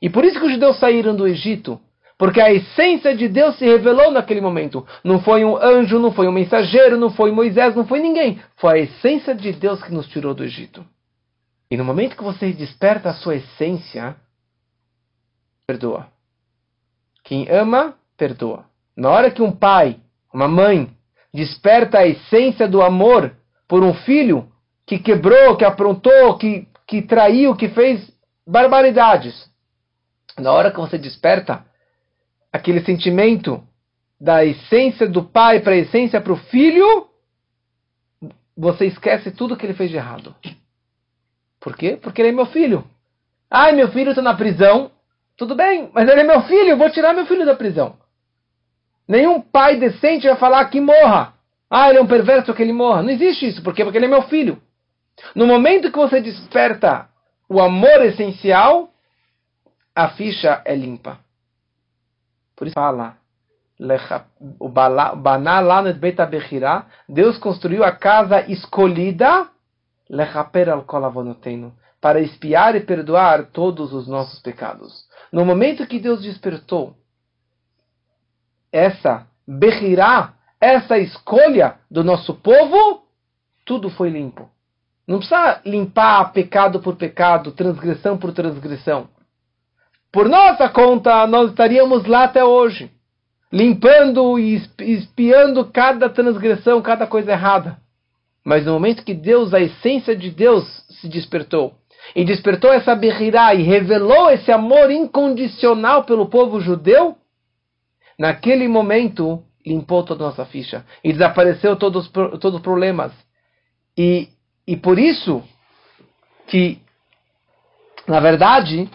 [0.00, 1.80] E por isso que os judeus saíram do Egito
[2.18, 4.86] porque a essência de Deus se revelou naquele momento.
[5.02, 8.40] Não foi um anjo, não foi um mensageiro, não foi Moisés, não foi ninguém.
[8.56, 10.84] Foi a essência de Deus que nos tirou do Egito.
[11.70, 14.14] E no momento que você desperta a sua essência,
[15.66, 16.06] perdoa.
[17.24, 18.66] Quem ama, perdoa.
[18.96, 19.98] Na hora que um pai,
[20.32, 20.94] uma mãe,
[21.32, 23.34] desperta a essência do amor
[23.66, 24.48] por um filho
[24.86, 28.12] que quebrou, que aprontou, que, que traiu, que fez
[28.46, 29.50] barbaridades.
[30.38, 31.64] Na hora que você desperta
[32.52, 33.62] aquele sentimento
[34.20, 37.08] da essência do pai para a essência para o filho,
[38.56, 40.34] você esquece tudo que ele fez de errado.
[41.58, 41.98] Por quê?
[42.00, 42.84] Porque ele é meu filho.
[43.50, 44.90] Ai, meu filho está na prisão.
[45.36, 47.96] Tudo bem, mas ele é meu filho, vou tirar meu filho da prisão.
[49.08, 51.34] Nenhum pai decente vai falar que morra.
[51.68, 53.02] Ah, ele é um perverso que ele morra.
[53.02, 53.62] Não existe isso.
[53.62, 53.82] Por quê?
[53.82, 54.60] Porque ele é meu filho.
[55.34, 57.08] No momento que você desperta
[57.48, 58.90] o amor essencial,
[59.94, 61.18] a ficha é limpa.
[62.62, 63.16] Por isso fala,
[64.60, 66.16] o lá no Beit
[67.08, 69.48] Deus construiu a casa escolhida
[72.00, 75.08] para espiar e perdoar todos os nossos pecados.
[75.32, 76.94] No momento que Deus despertou
[78.70, 83.02] essa Bechirá, essa escolha do nosso povo,
[83.64, 84.48] tudo foi limpo.
[85.04, 89.08] Não precisa limpar pecado por pecado, transgressão por transgressão.
[90.12, 92.90] Por nossa conta, nós estaríamos lá até hoje,
[93.50, 97.78] limpando e espiando cada transgressão, cada coisa errada.
[98.44, 100.64] Mas no momento que Deus, a essência de Deus,
[101.00, 101.74] se despertou,
[102.14, 107.16] e despertou essa berrirá e revelou esse amor incondicional pelo povo judeu,
[108.18, 113.12] naquele momento limpou toda a nossa ficha e desapareceu todos, todos os problemas.
[113.96, 114.28] E,
[114.66, 115.42] e por isso
[116.48, 116.78] que,
[118.06, 118.90] na verdade,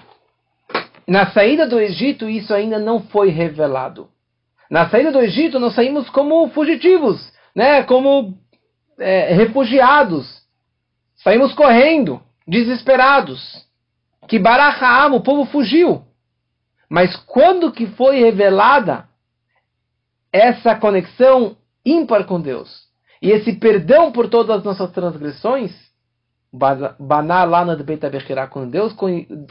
[1.08, 4.10] na saída do Egito isso ainda não foi revelado.
[4.70, 7.84] Na saída do Egito nós saímos como fugitivos, né?
[7.84, 8.38] como
[9.00, 10.42] é, refugiados.
[11.24, 13.66] Saímos correndo, desesperados.
[14.28, 16.04] Que Baraham, o povo fugiu.
[16.90, 19.08] Mas quando que foi revelada
[20.32, 21.56] essa conexão
[21.86, 22.88] ímpar com Deus
[23.22, 25.72] e esse perdão por todas as nossas transgressões,
[26.52, 28.02] Baná lá no Beit
[28.52, 28.96] quando Deus,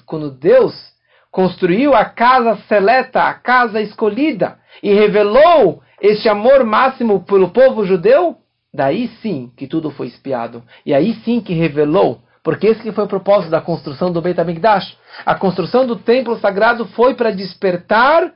[0.07, 0.96] quando Deus
[1.37, 8.39] construiu a casa seleta, a casa escolhida, e revelou este amor máximo pelo povo judeu,
[8.73, 10.63] daí sim que tudo foi espiado.
[10.87, 14.41] E aí sim que revelou, porque esse que foi o propósito da construção do Beit
[14.41, 14.97] HaMikdash.
[15.27, 18.33] A construção do templo sagrado foi para despertar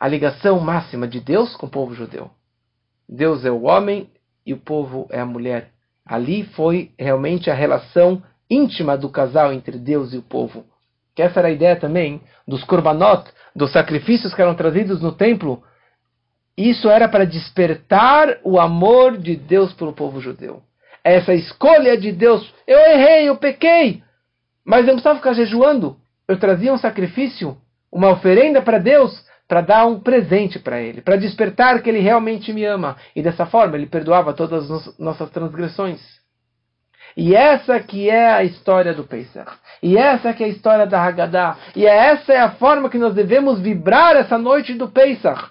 [0.00, 2.30] a ligação máxima de Deus com o povo judeu.
[3.06, 4.08] Deus é o homem
[4.46, 5.68] e o povo é a mulher.
[6.02, 10.64] Ali foi realmente a relação íntima do casal entre Deus e o povo.
[11.16, 15.62] Que essa era a ideia também dos korbanot, dos sacrifícios que eram trazidos no templo.
[16.56, 20.62] Isso era para despertar o amor de Deus pelo povo judeu.
[21.02, 24.02] Essa escolha de Deus, eu errei, eu pequei,
[24.64, 25.96] mas eu não precisava ficar jejuando.
[26.28, 27.56] Eu trazia um sacrifício,
[27.90, 32.52] uma oferenda para Deus, para dar um presente para ele, para despertar que ele realmente
[32.52, 32.96] me ama.
[33.14, 36.00] E dessa forma ele perdoava todas as nossas transgressões.
[37.16, 39.50] E essa que é a história do Pesach.
[39.82, 41.56] E essa que é a história da Haggadah.
[41.74, 45.50] E essa é a forma que nós devemos vibrar essa noite do Pesach.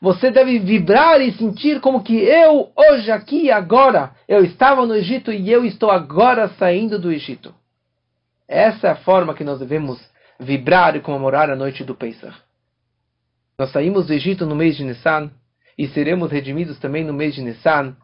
[0.00, 4.94] Você deve vibrar e sentir como que eu, hoje, aqui e agora, eu estava no
[4.94, 7.54] Egito e eu estou agora saindo do Egito.
[8.48, 10.00] Essa é a forma que nós devemos
[10.38, 12.36] vibrar e comemorar a noite do Pesach.
[13.58, 15.30] Nós saímos do Egito no mês de Nissan
[15.78, 17.96] e seremos redimidos também no mês de Nissan.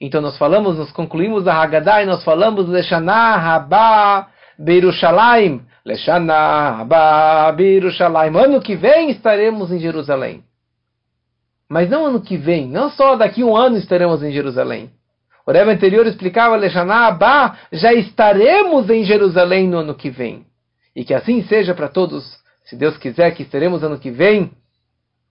[0.00, 5.62] Então nós falamos, nós concluímos a Haggadah e nós falamos Leshana Haba Beirushalayim.
[5.84, 8.36] Leshana Haba Beirushalayim.
[8.36, 10.42] Ano que vem estaremos em Jerusalém.
[11.68, 14.90] Mas não ano que vem, não só daqui a um ano estaremos em Jerusalém.
[15.46, 20.44] O Rebbe anterior explicava, Leshaná Abba, já estaremos em Jerusalém no ano que vem.
[20.94, 24.52] E que assim seja para todos, se Deus quiser que estaremos ano que vem,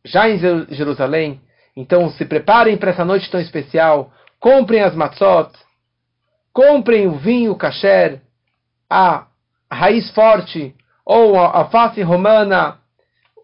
[0.03, 0.37] já em
[0.69, 1.39] Jerusalém.
[1.75, 5.51] Então se preparem para essa noite tão especial, comprem as matzot,
[6.53, 8.21] comprem o vinho kasher,
[8.89, 9.27] a
[9.71, 12.77] raiz forte, ou a face romana,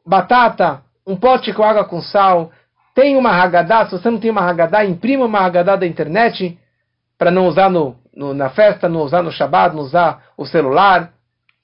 [0.06, 2.52] batata, um pote com água com sal,
[2.94, 6.58] tem uma Haggadah, se você não tem uma Haggadah, imprima uma Haggadah da internet
[7.18, 11.14] para não usar no, no, na festa, não usar no Shabbat, não usar o celular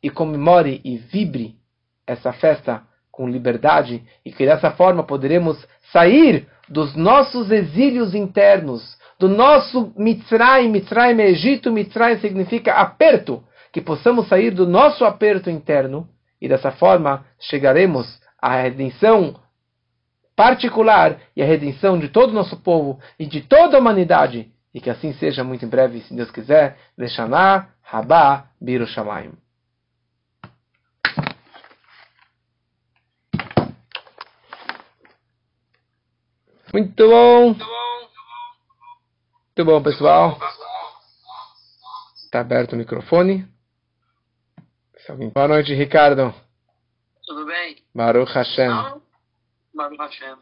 [0.01, 1.55] e comemore e vibre
[2.05, 4.03] essa festa com liberdade.
[4.25, 5.57] E que dessa forma poderemos
[5.91, 13.79] sair dos nossos exílios internos, do nosso Mitzrayim, Mitzrayim é Egito, Mitzrayim significa aperto, que
[13.79, 16.09] possamos sair do nosso aperto interno
[16.41, 19.35] e dessa forma chegaremos à redenção
[20.35, 24.51] particular e a redenção de todo o nosso povo e de toda a humanidade.
[24.73, 26.77] E que assim seja muito em breve, se Deus quiser.
[26.97, 29.42] Leshaná, Rabá, Birushalayim.
[36.73, 37.49] Muito bom.
[37.49, 37.65] Muito
[39.63, 40.39] bom, pessoal.
[42.15, 43.47] Está aberto o microfone.
[45.35, 46.33] Boa noite, Ricardo.
[47.27, 47.77] Tudo bem?
[47.93, 48.71] Baruch Hashem.
[49.75, 50.35] Baruch Hashem.